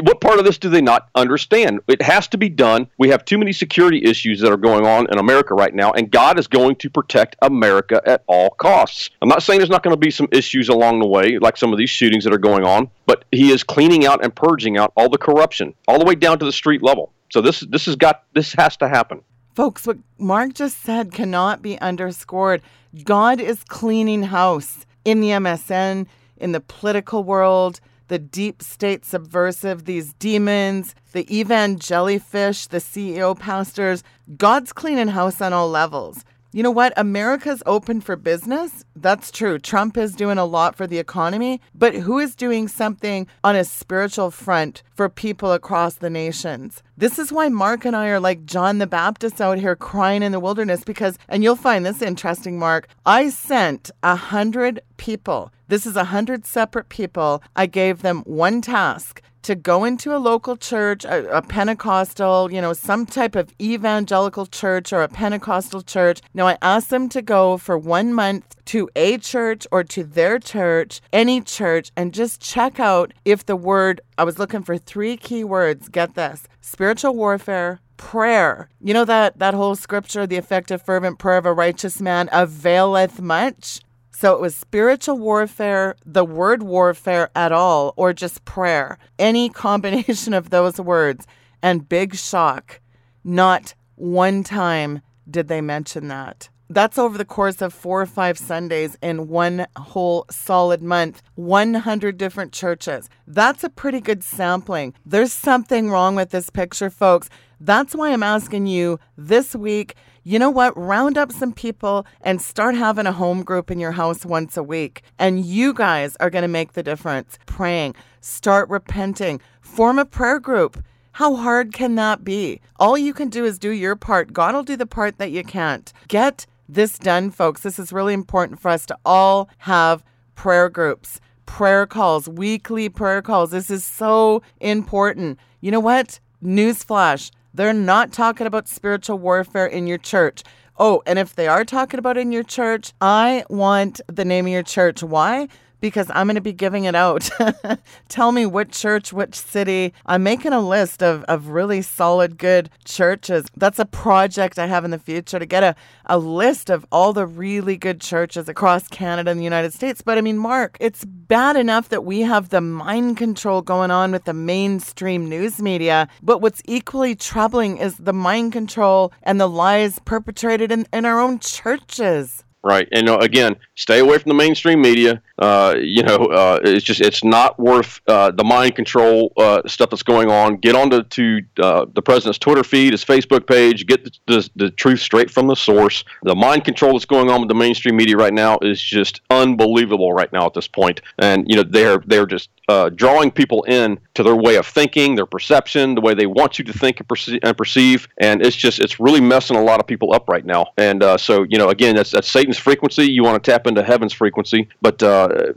[0.02, 1.80] what part of this do they not understand?
[1.88, 2.88] It has to be done.
[2.98, 6.10] We have too many security issues that are going on in America right now, and
[6.10, 9.10] God is going to protect America at all costs.
[9.20, 11.72] I'm not saying there's not going to be some issues along the way, like some
[11.72, 14.92] of these shootings that are going on, but He is cleaning out and purging out
[14.96, 17.12] all the corruption, all the way down to the street level.
[17.32, 19.22] So this this has got this has to happen.
[19.54, 22.60] Folks, what Mark just said cannot be underscored.
[23.04, 29.86] God is cleaning house in the MSM, in the political world, the deep state subversive,
[29.86, 34.04] these demons, the evangelifish, the CEO pastors.
[34.36, 36.26] God's cleaning house on all levels.
[36.54, 36.92] You know what?
[36.98, 38.84] America's open for business.
[38.94, 39.58] That's true.
[39.58, 43.64] Trump is doing a lot for the economy, but who is doing something on a
[43.64, 46.82] spiritual front for people across the nations?
[46.94, 50.32] This is why Mark and I are like John the Baptist out here crying in
[50.32, 52.86] the wilderness because, and you'll find this interesting, Mark.
[53.06, 55.50] I sent a hundred people.
[55.68, 57.42] This is a hundred separate people.
[57.56, 62.60] I gave them one task to go into a local church, a, a, Pentecostal, you
[62.60, 66.20] know, some type of evangelical church or a Pentecostal church.
[66.34, 70.38] Now, I asked them to go for one month to a church or to their
[70.38, 75.16] church, any church, and just check out if the word, I was looking for three
[75.16, 75.88] key words.
[75.88, 78.68] Get this spiritual warfare, prayer.
[78.80, 83.20] You know that that whole scripture, the effective fervent prayer of a righteous man availeth
[83.20, 83.80] much.
[84.14, 88.98] So it was spiritual warfare, the word warfare at all, or just prayer.
[89.18, 91.26] Any combination of those words.
[91.62, 92.80] And big shock,
[93.24, 96.48] not one time did they mention that.
[96.68, 102.16] That's over the course of four or five Sundays in one whole solid month, 100
[102.16, 103.10] different churches.
[103.26, 104.94] That's a pretty good sampling.
[105.04, 107.28] There's something wrong with this picture, folks.
[107.64, 109.94] That's why I'm asking you this week
[110.24, 110.76] you know what?
[110.76, 114.62] Round up some people and start having a home group in your house once a
[114.62, 115.02] week.
[115.18, 117.40] And you guys are going to make the difference.
[117.46, 120.82] Praying, start repenting, form a prayer group.
[121.12, 122.60] How hard can that be?
[122.78, 124.32] All you can do is do your part.
[124.32, 125.92] God will do the part that you can't.
[126.06, 127.62] Get this done, folks.
[127.62, 130.04] This is really important for us to all have
[130.36, 133.50] prayer groups, prayer calls, weekly prayer calls.
[133.50, 135.38] This is so important.
[135.60, 136.20] You know what?
[136.42, 140.42] Newsflash they're not talking about spiritual warfare in your church.
[140.78, 144.52] Oh, and if they are talking about in your church, I want the name of
[144.52, 145.02] your church.
[145.02, 145.48] Why?
[145.82, 147.28] Because I'm going to be giving it out.
[148.08, 149.92] Tell me which church, which city.
[150.06, 153.46] I'm making a list of, of really solid, good churches.
[153.56, 155.74] That's a project I have in the future to get a,
[156.06, 160.00] a list of all the really good churches across Canada and the United States.
[160.00, 164.12] But I mean, Mark, it's bad enough that we have the mind control going on
[164.12, 166.08] with the mainstream news media.
[166.22, 171.20] But what's equally troubling is the mind control and the lies perpetrated in, in our
[171.20, 172.44] own churches.
[172.64, 175.20] Right, and uh, again, stay away from the mainstream media.
[175.42, 179.90] Uh, you know, uh, it's just it's not worth uh, the mind control uh, stuff
[179.90, 180.56] that's going on.
[180.56, 183.88] Get onto to uh, the president's Twitter feed, his Facebook page.
[183.88, 186.04] Get the, the, the, truth straight from the source.
[186.22, 190.12] The mind control that's going on with the mainstream media right now is just unbelievable
[190.12, 191.00] right now at this point.
[191.18, 192.48] And you know, they're they're just
[192.94, 196.64] drawing people in to their way of thinking, their perception, the way they want you
[196.64, 198.08] to think and, perce- and perceive.
[198.18, 200.68] And it's just it's really messing a lot of people up right now.
[200.78, 203.10] And so you know, again, that's that's Satan's frequency.
[203.10, 204.68] You want to tap into heaven's frequency.
[204.80, 205.52] But uh,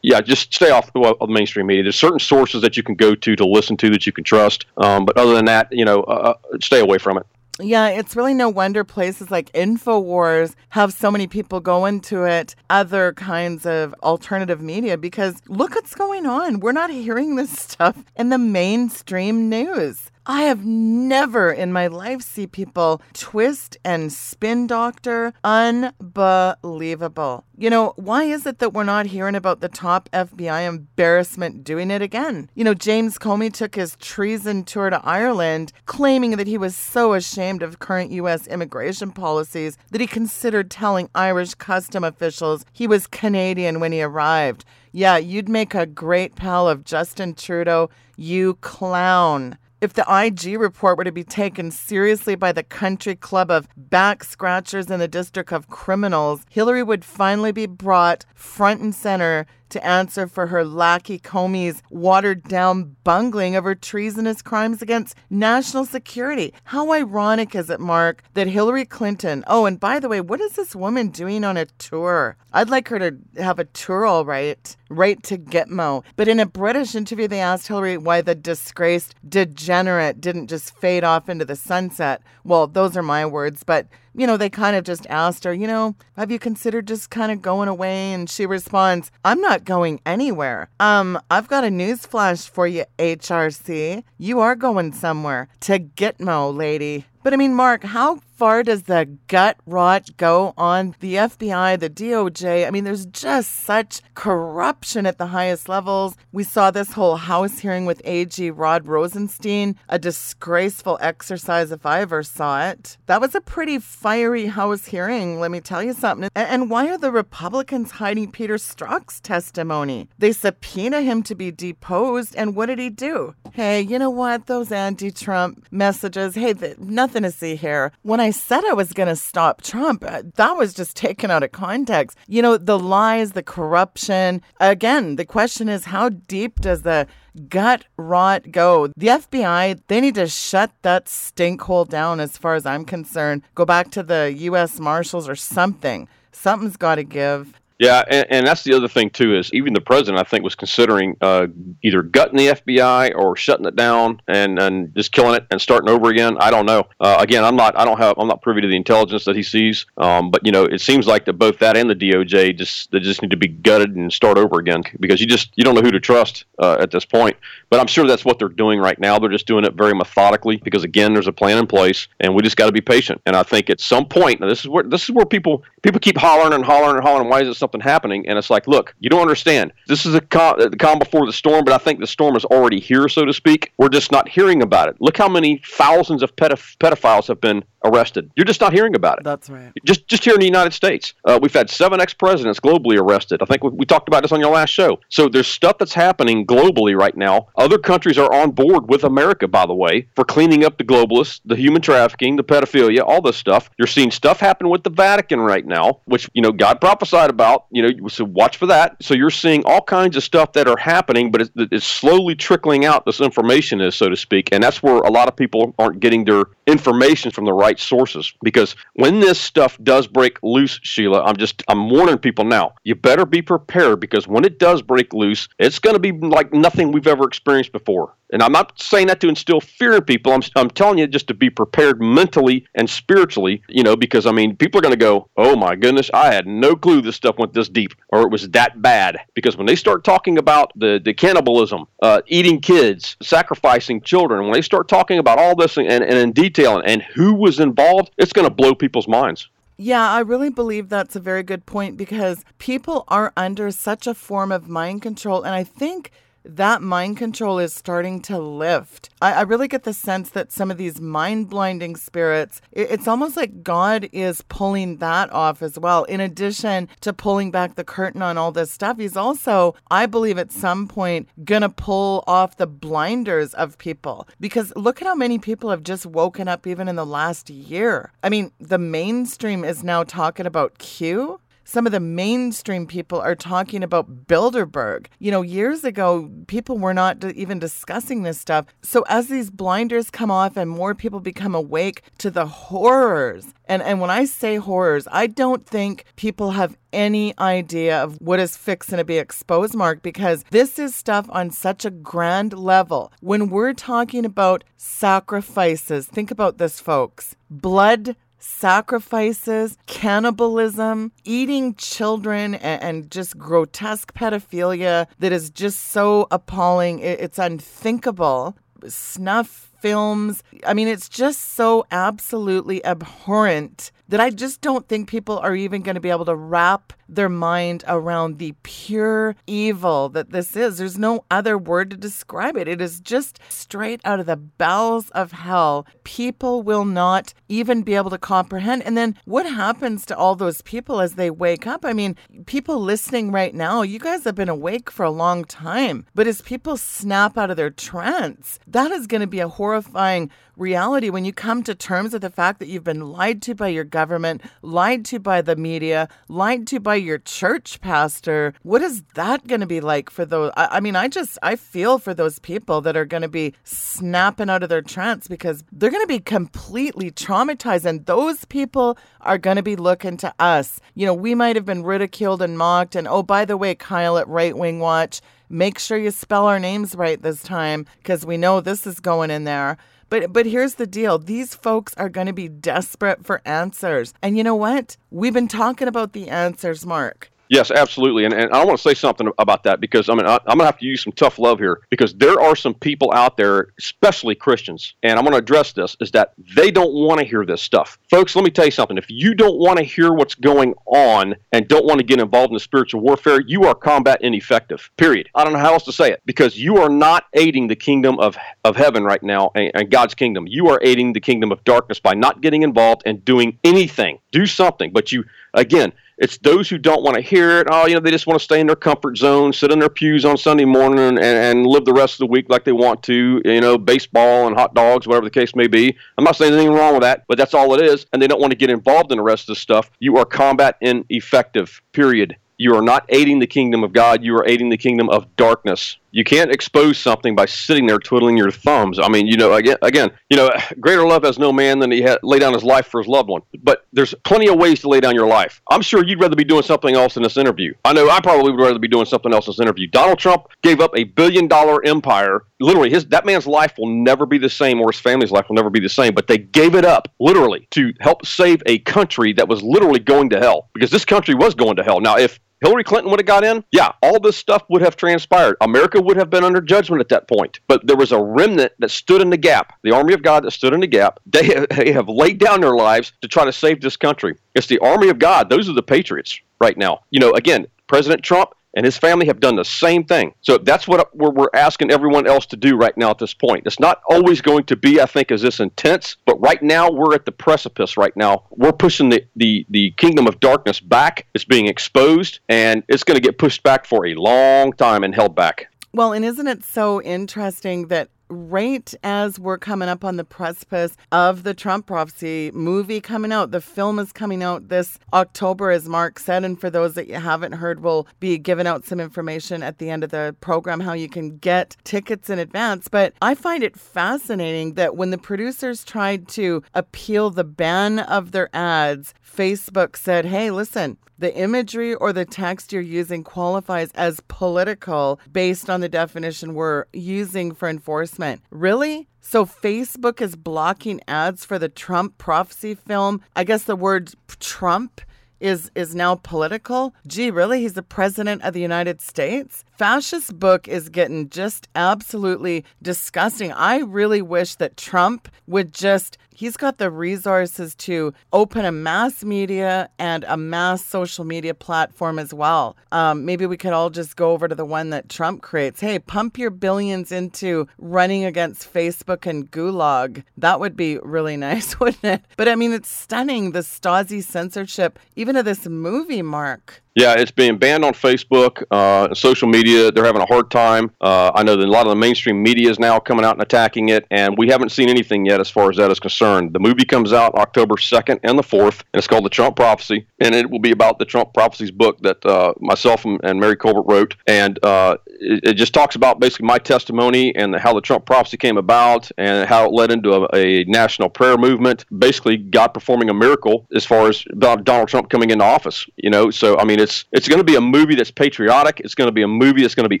[0.02, 1.84] yeah, just stay off of mainstream media.
[1.84, 4.66] There's certain sources that you can go to to listen to that you can trust.
[4.76, 7.26] Um, but other than that, you know, uh, uh stay away from it.
[7.60, 12.56] Yeah, it's really no wonder places like InfoWars have so many people going to it,
[12.68, 16.58] other kinds of alternative media, because look what's going on.
[16.58, 20.10] We're not hearing this stuff in the mainstream news.
[20.26, 25.34] I have never in my life see people twist and spin doctor.
[25.44, 27.44] Unbelievable.
[27.58, 31.90] You know, why is it that we're not hearing about the top FBI embarrassment doing
[31.90, 32.48] it again?
[32.54, 37.12] You know, James Comey took his treason tour to Ireland, claiming that he was so
[37.12, 38.46] ashamed of current U.S.
[38.46, 44.64] immigration policies that he considered telling Irish custom officials he was Canadian when he arrived.
[44.90, 49.58] Yeah, you'd make a great pal of Justin Trudeau, you clown.
[49.84, 54.24] If the IG report were to be taken seriously by the country club of back
[54.24, 59.84] scratchers in the district of criminals, Hillary would finally be brought front and center to
[59.84, 66.54] answer for her lackey Comey's watered down bungling of her treasonous crimes against national security.
[66.62, 70.52] How ironic is it, Mark, that Hillary Clinton, oh, and by the way, what is
[70.52, 72.36] this woman doing on a tour?
[72.52, 76.04] I'd like her to have a tour, all right, right to Gitmo.
[76.14, 81.02] But in a British interview, they asked Hillary why the disgraced degenerate didn't just fade
[81.02, 82.22] off into the sunset.
[82.44, 85.66] Well, those are my words, but you know, they kind of just asked her, you
[85.66, 88.12] know, have you considered just kind of going away?
[88.12, 90.68] And she responds, I'm not going anywhere.
[90.78, 94.04] Um, I've got a news flash for you, HRC.
[94.18, 97.06] You are going somewhere to Gitmo, lady.
[97.22, 101.90] But I mean, Mark, how far does the gut rot go on the FBI, the
[101.90, 102.66] DOJ?
[102.66, 106.16] I mean, there's just such corruption at the highest levels.
[106.32, 112.00] We saw this whole House hearing with AG Rod Rosenstein, a disgraceful exercise if I
[112.00, 112.96] ever saw it.
[113.06, 116.28] That was a pretty fiery House hearing, let me tell you something.
[116.34, 120.08] And why are the Republicans hiding Peter Strzok's testimony?
[120.18, 123.34] They subpoena him to be deposed, and what did he do?
[123.52, 124.46] Hey, you know what?
[124.46, 127.92] Those anti Trump messages, hey, nothing to see here.
[128.02, 131.42] When I said I was going to stop Trump, uh, that was just taken out
[131.42, 132.16] of context.
[132.26, 134.40] You know, the lies, the corruption.
[134.60, 137.06] Again, the question is how deep does the
[137.50, 138.86] gut rot go?
[138.96, 143.42] The FBI, they need to shut that stink hole down as far as I'm concerned.
[143.54, 144.80] Go back to the U.S.
[144.80, 146.08] Marshals or something.
[146.32, 147.52] Something's got to give.
[147.84, 150.54] Yeah, and, and, that's the other thing too is even the president I think was
[150.54, 151.48] considering uh,
[151.82, 155.90] either gutting the FBI or shutting it down and, and just killing it and starting
[155.90, 156.38] over again.
[156.40, 156.88] I don't know.
[156.98, 159.42] Uh, again, I'm not I don't have I'm not privy to the intelligence that he
[159.42, 159.84] sees.
[159.98, 163.00] Um, but you know, it seems like that both that and the DOJ just they
[163.00, 165.82] just need to be gutted and start over again because you just you don't know
[165.82, 167.36] who to trust uh, at this point.
[167.68, 169.18] But I'm sure that's what they're doing right now.
[169.18, 172.40] They're just doing it very methodically because again, there's a plan in place and we
[172.40, 173.20] just got to be patient.
[173.26, 176.00] And I think at some point, now this is where this is where people people
[176.00, 177.28] keep hollering and hollering and hollering.
[177.28, 178.26] Why is this something happening?
[178.26, 179.72] And it's like, look, you don't understand.
[179.86, 182.44] This is a calm, the calm before the storm, but I think the storm is
[182.46, 183.72] already here, so to speak.
[183.76, 184.96] We're just not hearing about it.
[184.98, 188.30] Look how many thousands of pedoph- pedophiles have been arrested.
[188.36, 189.24] You're just not hearing about it.
[189.24, 189.72] That's right.
[189.84, 193.42] Just just here in the United States, uh, we've had seven ex-presidents globally arrested.
[193.42, 194.98] I think we, we, talked about this on your last show.
[195.08, 197.48] So there's stuff that's happening globally right now.
[197.56, 201.40] Other countries are on board with America, by the way, for cleaning up the globalists,
[201.44, 203.70] the human trafficking, the pedophilia, all this stuff.
[203.78, 207.66] You're seeing stuff happen with the Vatican right now, which you know God prophesied about.
[207.70, 208.96] You know, so watch for that.
[209.02, 212.84] So you're seeing all kinds of stuff that are happening, but it's, it's slowly trickling
[212.84, 213.04] out.
[213.04, 216.24] This information is, so to speak, and that's where a lot of people aren't getting
[216.24, 218.32] their information from the right sources.
[218.42, 222.74] Because when this stuff does break loose, Sheila, I'm just I'm warning people now.
[222.84, 226.52] You better be prepared because when it does break loose, it's going to be like
[226.52, 228.14] nothing we've ever experienced before.
[228.34, 230.32] And I'm not saying that to instill fear in people.
[230.32, 234.32] I'm, I'm telling you just to be prepared mentally and spiritually, you know, because I
[234.32, 237.38] mean, people are going to go, oh my goodness, I had no clue this stuff
[237.38, 239.18] went this deep or it was that bad.
[239.34, 244.52] Because when they start talking about the, the cannibalism, uh, eating kids, sacrificing children, when
[244.52, 248.12] they start talking about all this and, and in detail and, and who was involved,
[248.16, 249.48] it's going to blow people's minds.
[249.76, 254.14] Yeah, I really believe that's a very good point because people are under such a
[254.14, 255.42] form of mind control.
[255.42, 256.12] And I think
[256.44, 259.10] that mind control is starting to lift.
[259.20, 263.08] I, I really get the sense that some of these mind blinding spirits, it, it's
[263.08, 266.04] almost like God is pulling that off as well.
[266.04, 270.38] In addition to pulling back the curtain on all this stuff, he's also, I believe,
[270.38, 274.28] at some point, gonna pull off the blinders of people.
[274.40, 278.12] Because look at how many people have just woken up even in the last year.
[278.22, 283.34] I mean, the mainstream is now talking about Q some of the mainstream people are
[283.34, 285.06] talking about Bilderberg.
[285.18, 288.66] You know, years ago, people were not even discussing this stuff.
[288.82, 293.82] So as these blinders come off and more people become awake to the horrors, and,
[293.82, 298.56] and when I say horrors, I don't think people have any idea of what is
[298.56, 303.12] fixing to be exposed, Mark, because this is stuff on such a grand level.
[303.20, 312.82] When we're talking about sacrifices, think about this, folks blood sacrifices, cannibalism, eating children, and,
[312.82, 316.98] and, just grotesque pedophilia that is just so appalling.
[316.98, 318.56] It, it's unthinkable.
[318.86, 320.42] Snuff films.
[320.66, 325.82] I mean, it's just so absolutely abhorrent that I just don't think people are even
[325.82, 330.78] going to be able to wrap their mind around the pure evil that this is.
[330.78, 332.66] There's no other word to describe it.
[332.66, 335.86] It is just straight out of the bowels of hell.
[336.02, 338.82] People will not even be able to comprehend.
[338.82, 341.84] And then what happens to all those people as they wake up?
[341.84, 342.16] I mean,
[342.46, 346.40] people listening right now, you guys have been awake for a long time, but as
[346.40, 351.10] people snap out of their trance, that is going to be a horrible horrifying reality
[351.10, 353.82] when you come to terms with the fact that you've been lied to by your
[353.82, 358.54] government, lied to by the media, lied to by your church pastor.
[358.62, 360.52] What is that going to be like for those?
[360.56, 363.52] I, I mean, I just, I feel for those people that are going to be
[363.64, 367.84] snapping out of their trance because they're going to be completely traumatized.
[367.84, 370.80] And those people are going to be looking to us.
[370.94, 372.94] You know, we might have been ridiculed and mocked.
[372.94, 376.58] And oh, by the way, Kyle at Right Wing Watch, make sure you spell our
[376.58, 379.76] names right this time because we know this is going in there.
[380.08, 381.18] But but here's the deal.
[381.18, 384.14] These folks are going to be desperate for answers.
[384.22, 384.96] And you know what?
[385.10, 387.30] We've been talking about the answers, Mark.
[387.48, 388.24] Yes, absolutely.
[388.24, 390.60] And, and I want to say something about that because I mean, I, am going
[390.60, 393.68] to have to use some tough love here because there are some people out there,
[393.78, 397.44] especially Christians, and I'm going to address this, is that they don't want to hear
[397.44, 397.98] this stuff.
[398.10, 398.96] Folks, let me tell you something.
[398.96, 402.50] If you don't want to hear what's going on and don't want to get involved
[402.50, 405.28] in the spiritual warfare, you are combat ineffective, period.
[405.34, 408.18] I don't know how else to say it because you are not aiding the kingdom
[408.20, 410.46] of, of heaven right now and, and God's kingdom.
[410.46, 414.18] You are aiding the kingdom of darkness by not getting involved and doing anything.
[414.32, 414.92] Do something.
[414.92, 417.66] But you, again, it's those who don't want to hear it.
[417.70, 419.88] Oh, you know, they just want to stay in their comfort zone, sit in their
[419.88, 423.02] pews on Sunday morning, and, and live the rest of the week like they want
[423.04, 423.42] to.
[423.44, 425.96] You know, baseball and hot dogs, whatever the case may be.
[426.16, 428.06] I'm not saying anything wrong with that, but that's all it is.
[428.12, 429.90] And they don't want to get involved in the rest of the stuff.
[429.98, 431.82] You are combat ineffective.
[431.92, 432.36] Period.
[432.56, 434.22] You are not aiding the kingdom of God.
[434.22, 438.36] You are aiding the kingdom of darkness you can't expose something by sitting there twiddling
[438.36, 439.00] your thumbs.
[439.00, 440.48] I mean, you know, again, again, you know,
[440.80, 443.28] greater love has no man than he had lay down his life for his loved
[443.28, 443.42] one.
[443.64, 445.60] But there's plenty of ways to lay down your life.
[445.68, 447.74] I'm sure you'd rather be doing something else in this interview.
[447.84, 449.88] I know I probably would rather be doing something else in this interview.
[449.88, 452.44] Donald Trump gave up a billion dollar empire.
[452.60, 455.56] Literally, his that man's life will never be the same, or his family's life will
[455.56, 456.14] never be the same.
[456.14, 460.30] But they gave it up literally to help save a country that was literally going
[460.30, 462.00] to hell because this country was going to hell.
[462.00, 465.58] Now, if Hillary Clinton would have got in, yeah, all this stuff would have transpired.
[465.60, 467.60] America would have been under judgment at that point.
[467.68, 470.52] But there was a remnant that stood in the gap, the army of God that
[470.52, 471.20] stood in the gap.
[471.26, 474.36] They, they have laid down their lives to try to save this country.
[474.54, 475.50] It's the army of God.
[475.50, 477.02] Those are the patriots right now.
[477.10, 480.34] You know, again, President Trump, and his family have done the same thing.
[480.42, 483.64] So that's what we're, asking everyone else to do right now at this point.
[483.66, 487.14] It's not always going to be, I think, as this intense, but right now we're
[487.14, 487.96] at the precipice.
[487.96, 491.26] Right now we're pushing the the the kingdom of darkness back.
[491.34, 495.14] It's being exposed, and it's going to get pushed back for a long time and
[495.14, 495.68] held back.
[495.92, 500.96] Well, and isn't it so interesting that right as we're coming up on the precipice
[501.12, 503.50] of the Trump prophecy movie coming out.
[503.50, 506.44] The film is coming out this October, as Mark said.
[506.44, 509.90] And for those that you haven't heard, we'll be giving out some information at the
[509.90, 512.88] end of the program how you can get tickets in advance.
[512.88, 518.32] But I find it fascinating that when the producers tried to appeal the ban of
[518.32, 524.20] their ads, Facebook said, hey, listen, the imagery or the text you're using qualifies as
[524.28, 528.42] political based on the definition we're using for enforcement.
[528.50, 529.08] Really?
[529.20, 533.22] So Facebook is blocking ads for the Trump prophecy film.
[533.34, 535.00] I guess the word Trump
[535.40, 536.94] is is now political.
[537.06, 537.60] Gee, really?
[537.60, 539.64] He's the president of the United States?
[539.76, 543.52] Fascist book is getting just absolutely disgusting.
[543.52, 549.24] I really wish that Trump would just he's got the resources to open a mass
[549.24, 552.76] media and a mass social media platform as well.
[552.92, 555.80] Um, maybe we could all just go over to the one that Trump creates.
[555.80, 560.24] Hey, pump your billions into running against Facebook and Gulag.
[560.36, 562.24] That would be really nice, wouldn't it?
[562.36, 566.83] But I mean, it's stunning the Stasi censorship, even of this movie, Mark.
[566.94, 569.90] Yeah, it's being banned on Facebook, uh, social media.
[569.90, 570.92] They're having a hard time.
[571.00, 573.42] Uh, I know that a lot of the mainstream media is now coming out and
[573.42, 576.52] attacking it, and we haven't seen anything yet as far as that is concerned.
[576.52, 580.06] The movie comes out October 2nd and the 4th, and it's called The Trump Prophecy,
[580.20, 583.82] and it will be about the Trump Prophecies book that uh, myself and, Mary Colbert
[583.92, 584.14] wrote.
[584.28, 588.36] And uh, it, it, just talks about basically my testimony and how the Trump prophecy
[588.36, 591.84] came about and how it led into a, a national prayer movement.
[591.98, 595.86] Basically, God performing a miracle as far as Donald Trump coming into office.
[595.96, 598.80] You know, so I mean, it's it's going to be a movie that's patriotic.
[598.80, 600.00] It's going to be a movie that's going to be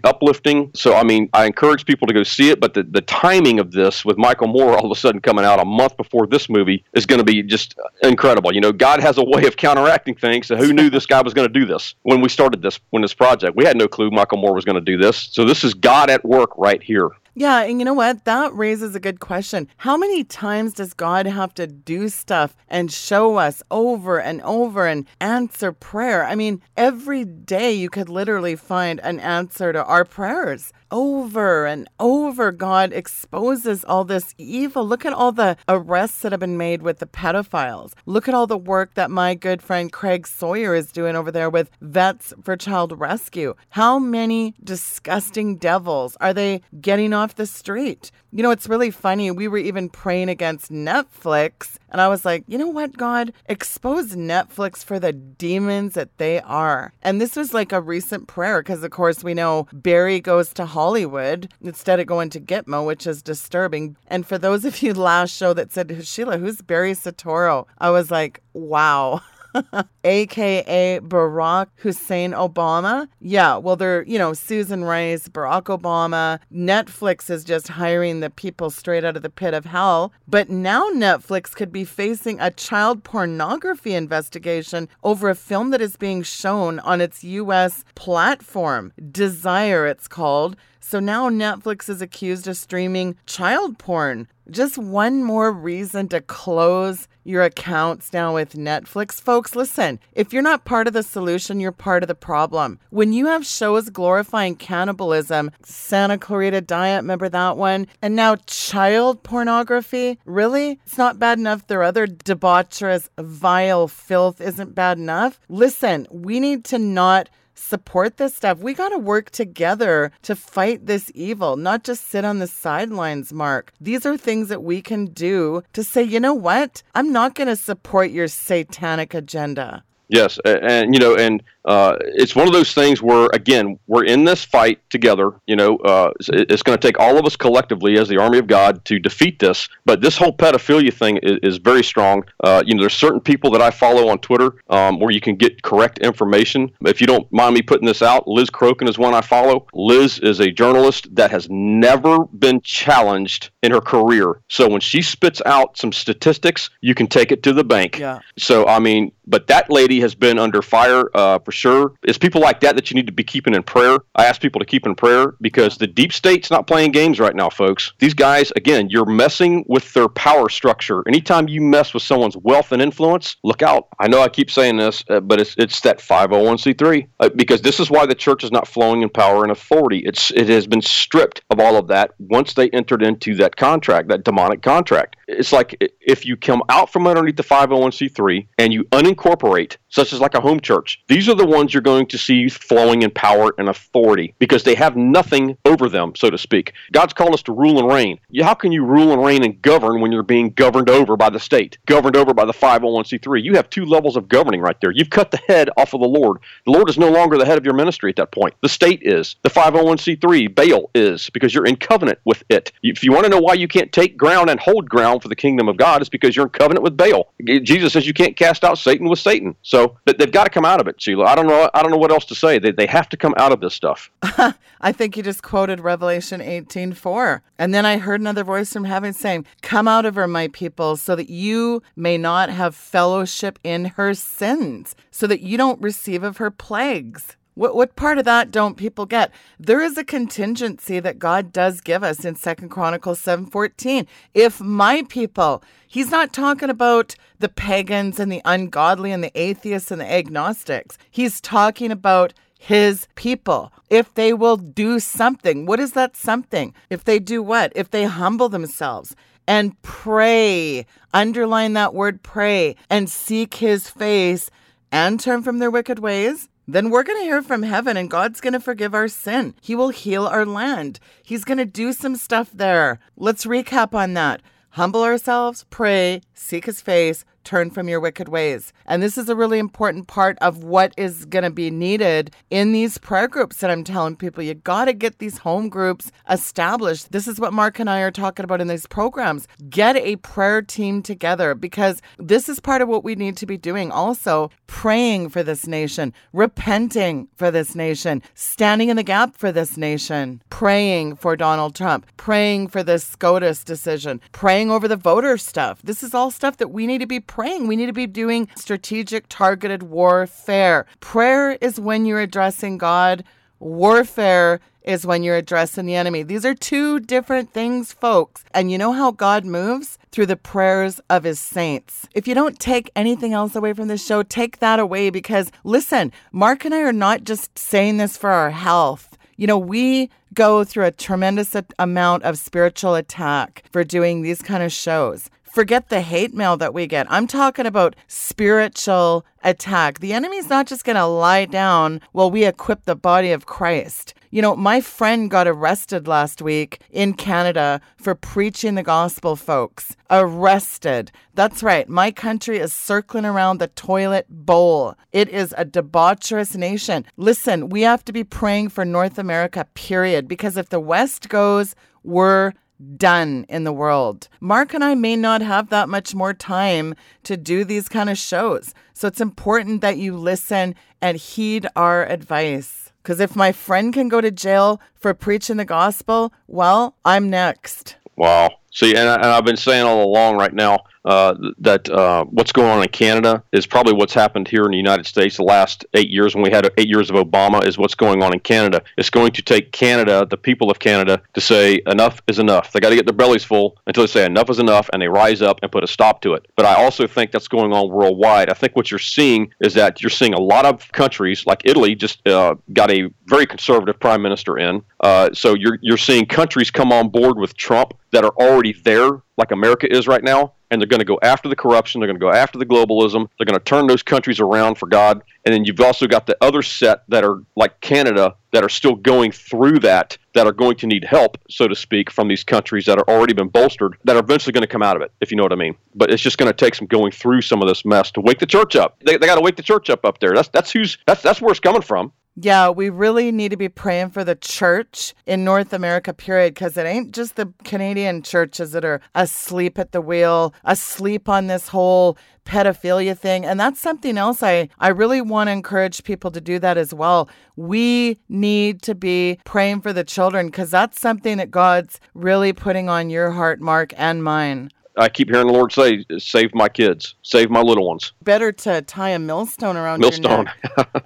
[0.04, 0.70] uplifting.
[0.74, 2.60] So I mean, I encourage people to go see it.
[2.60, 5.58] But the the timing of this with Michael Moore all of a sudden coming out
[5.58, 8.54] a month before this movie is going to be just incredible.
[8.54, 10.46] You know, God has a way of counteracting things.
[10.46, 13.02] So who knew this guy was going to do this when we started this when
[13.02, 13.56] this project?
[13.56, 15.16] We had no clue Michael Moore was going to do this.
[15.32, 17.10] So this is God at work right here.
[17.36, 18.24] Yeah, and you know what?
[18.26, 19.66] That raises a good question.
[19.78, 24.86] How many times does God have to do stuff and show us over and over
[24.86, 26.24] and answer prayer?
[26.24, 31.88] I mean, every day you could literally find an answer to our prayers over and
[31.98, 34.86] over, God exposes all this evil.
[34.86, 37.94] Look at all the arrests that have been made with the pedophiles.
[38.06, 41.50] Look at all the work that my good friend Craig Sawyer is doing over there
[41.50, 43.54] with Vets for Child Rescue.
[43.70, 48.12] How many disgusting devils are they getting off the street?
[48.30, 49.30] You know, it's really funny.
[49.30, 53.32] We were even praying against Netflix, and I was like, you know what, God?
[53.46, 56.92] Expose Netflix for the demons that they are.
[57.02, 60.66] And this was like a recent prayer because, of course, we know Barry goes to
[60.84, 63.96] Hollywood instead of going to Gitmo, which is disturbing.
[64.06, 67.64] And for those of you last show that said, Sheila, who's Barry Soetoro?
[67.78, 69.22] I was like, wow.
[70.04, 73.08] aka Barack Hussein Obama.
[73.20, 76.38] Yeah, well, they're, you know, Susan Rice, Barack Obama.
[76.52, 80.12] Netflix is just hiring the people straight out of the pit of hell.
[80.26, 85.96] But now Netflix could be facing a child pornography investigation over a film that is
[85.96, 87.84] being shown on its U.S.
[87.94, 88.92] platform.
[89.10, 90.56] Desire, it's called.
[90.86, 94.28] So now Netflix is accused of streaming child porn.
[94.50, 99.12] Just one more reason to close your accounts now with Netflix.
[99.18, 102.78] Folks, listen, if you're not part of the solution, you're part of the problem.
[102.90, 107.86] When you have shows glorifying cannibalism, Santa Clarita Diet, remember that one?
[108.02, 110.18] And now child pornography?
[110.26, 110.80] Really?
[110.84, 115.40] It's not bad enough their other debaucherous, vile filth isn't bad enough?
[115.48, 118.58] Listen, we need to not support this stuff.
[118.58, 123.32] We got to work together to fight this evil, not just sit on the sidelines,
[123.32, 123.72] Mark.
[123.80, 126.82] These are things that we can do to say, you know what?
[126.94, 129.84] I'm not going to support your satanic agenda.
[130.08, 134.04] Yes, and, and you know, and uh, it's one of those things where again we're
[134.04, 137.36] in this fight together you know uh, it's, it's going to take all of us
[137.36, 141.38] collectively as the army of god to defeat this but this whole pedophilia thing is,
[141.42, 142.24] is very strong.
[142.42, 145.36] Uh, you know there's certain people that i follow on twitter um, where you can
[145.36, 146.70] get correct information.
[146.82, 149.66] If you don't mind me putting this out liz crokin is one i follow.
[149.72, 154.40] Liz is a journalist that has never been challenged in her career.
[154.48, 157.98] So when she spits out some statistics you can take it to the bank.
[157.98, 158.20] Yeah.
[158.38, 161.94] so i mean but that lady has been under fire uh, for sure.
[162.02, 163.98] It's people like that that you need to be keeping in prayer.
[164.14, 167.34] I ask people to keep in prayer because the deep state's not playing games right
[167.34, 167.92] now, folks.
[167.98, 171.02] These guys, again, you're messing with their power structure.
[171.06, 173.88] Anytime you mess with someone's wealth and influence, look out.
[173.98, 177.80] I know I keep saying this, uh, but it's it's that 501c3 uh, because this
[177.80, 179.98] is why the church is not flowing in power and authority.
[179.98, 184.08] It's it has been stripped of all of that once they entered into that contract,
[184.08, 185.16] that demonic contract.
[185.28, 190.20] It's like if you come out from underneath the 501c3 and you unincorporate, such as
[190.20, 193.54] like a home church, these are the ones you're going to see flowing in power
[193.58, 196.72] and authority because they have nothing over them, so to speak.
[196.92, 198.18] God's called us to rule and reign.
[198.42, 201.40] How can you rule and reign and govern when you're being governed over by the
[201.40, 203.42] state, governed over by the 501c3?
[203.42, 204.90] You have two levels of governing right there.
[204.90, 206.38] You've cut the head off of the Lord.
[206.66, 208.54] The Lord is no longer the head of your ministry at that point.
[208.62, 209.36] The state is.
[209.42, 212.72] The 501c3, Baal is, because you're in covenant with it.
[212.82, 215.36] If you want to know why you can't take ground and hold ground for the
[215.36, 217.32] kingdom of God, it's because you're in covenant with Baal.
[217.62, 219.54] Jesus says you can't cast out Satan with Satan.
[219.62, 221.24] So they've got to come out of it, Sheila.
[221.24, 221.70] I don't know.
[221.74, 222.58] I don't know what else to say.
[222.58, 224.10] They, they have to come out of this stuff.
[224.80, 227.40] I think you just quoted Revelation 18:4.
[227.58, 230.96] And then I heard another voice from heaven saying, "Come out of her, my people,
[230.96, 236.22] so that you may not have fellowship in her sins, so that you don't receive
[236.22, 239.30] of her plagues." What what part of that don't people get?
[239.60, 244.06] There is a contingency that God does give us in Second Chronicles 7:14.
[244.34, 249.92] If my people, he's not talking about the pagans and the ungodly and the atheists
[249.92, 250.98] and the agnostics.
[251.12, 253.72] He's talking about his people.
[253.88, 256.74] If they will do something, what is that something?
[256.90, 257.72] If they do what?
[257.76, 259.14] If they humble themselves
[259.46, 264.50] and pray, underline that word pray, and seek his face
[264.90, 268.40] and turn from their wicked ways, then we're going to hear from heaven and God's
[268.40, 269.54] going to forgive our sin.
[269.60, 270.98] He will heal our land.
[271.22, 272.98] He's going to do some stuff there.
[273.16, 274.40] Let's recap on that.
[274.70, 278.72] Humble ourselves, pray, seek his face, turn from your wicked ways.
[278.86, 282.72] And this is a really important part of what is going to be needed in
[282.72, 284.42] these prayer groups that I'm telling people.
[284.42, 287.12] You got to get these home groups established.
[287.12, 289.46] This is what Mark and I are talking about in these programs.
[289.68, 293.58] Get a prayer team together because this is part of what we need to be
[293.58, 293.92] doing.
[293.92, 299.76] Also, praying for this nation, repenting for this nation, standing in the gap for this
[299.76, 305.80] nation, praying for Donald Trump, praying for this SCOTUS decision, praying over the voter stuff.
[305.82, 307.66] This is all stuff that we need to be praying.
[307.66, 310.86] We need to be doing strategic, targeted warfare.
[311.00, 313.24] Prayer is when you're addressing God,
[313.58, 316.22] warfare is when you're addressing the enemy.
[316.22, 318.44] These are two different things, folks.
[318.52, 319.98] And you know how God moves?
[320.12, 322.06] Through the prayers of his saints.
[322.14, 326.12] If you don't take anything else away from this show, take that away because listen,
[326.30, 329.18] Mark and I are not just saying this for our health.
[329.36, 334.62] You know, we go through a tremendous amount of spiritual attack for doing these kind
[334.62, 335.30] of shows.
[335.54, 337.06] Forget the hate mail that we get.
[337.08, 340.00] I'm talking about spiritual attack.
[340.00, 344.14] The enemy's not just going to lie down while we equip the body of Christ.
[344.32, 349.94] You know, my friend got arrested last week in Canada for preaching the gospel, folks.
[350.10, 351.12] Arrested.
[351.34, 351.88] That's right.
[351.88, 354.96] My country is circling around the toilet bowl.
[355.12, 357.06] It is a debaucherous nation.
[357.16, 361.76] Listen, we have to be praying for North America, period, because if the West goes,
[362.02, 362.54] we're
[362.96, 364.28] done in the world.
[364.40, 366.94] Mark and I may not have that much more time
[367.24, 368.74] to do these kind of shows.
[368.92, 372.92] So it's important that you listen and heed our advice.
[373.02, 377.96] Because if my friend can go to jail for preaching the gospel, well, I'm next.
[378.16, 378.50] Wow.
[378.72, 382.52] See, and, I, and I've been saying all along right now, uh, that uh, what's
[382.52, 385.84] going on in Canada is probably what's happened here in the United States the last
[385.94, 388.82] eight years when we had eight years of Obama is what's going on in Canada.
[388.96, 392.72] It's going to take Canada, the people of Canada, to say enough is enough.
[392.72, 395.08] They got to get their bellies full until they say enough is enough and they
[395.08, 396.46] rise up and put a stop to it.
[396.56, 398.48] But I also think that's going on worldwide.
[398.48, 401.94] I think what you're seeing is that you're seeing a lot of countries like Italy
[401.94, 404.82] just uh, got a very conservative prime minister in.
[405.00, 409.20] Uh, so you're you're seeing countries come on board with Trump that are already there,
[409.36, 412.00] like America is right now and they're going to go after the corruption.
[412.00, 413.28] They're going to go after the globalism.
[413.38, 415.22] They're going to turn those countries around for God.
[415.44, 418.94] And then you've also got the other set that are like Canada that are still
[418.94, 422.86] going through that, that are going to need help, so to speak, from these countries
[422.86, 425.30] that are already been bolstered, that are eventually going to come out of it, if
[425.30, 425.76] you know what I mean.
[425.94, 428.38] But it's just going to take some going through some of this mess to wake
[428.38, 428.96] the church up.
[429.04, 430.34] They, they got to wake the church up up there.
[430.34, 432.12] That's that's who's that's that's where it's coming from.
[432.36, 436.76] Yeah, we really need to be praying for the church in North America, period, because
[436.76, 441.68] it ain't just the Canadian churches that are asleep at the wheel, asleep on this
[441.68, 443.44] whole pedophilia thing.
[443.44, 446.92] And that's something else I, I really want to encourage people to do that as
[446.92, 447.28] well.
[447.56, 452.88] We need to be praying for the children because that's something that God's really putting
[452.88, 454.70] on your heart, Mark, and mine.
[454.96, 458.82] I keep hearing the Lord say, "Save my kids, save my little ones." Better to
[458.82, 460.48] tie a millstone around millstone.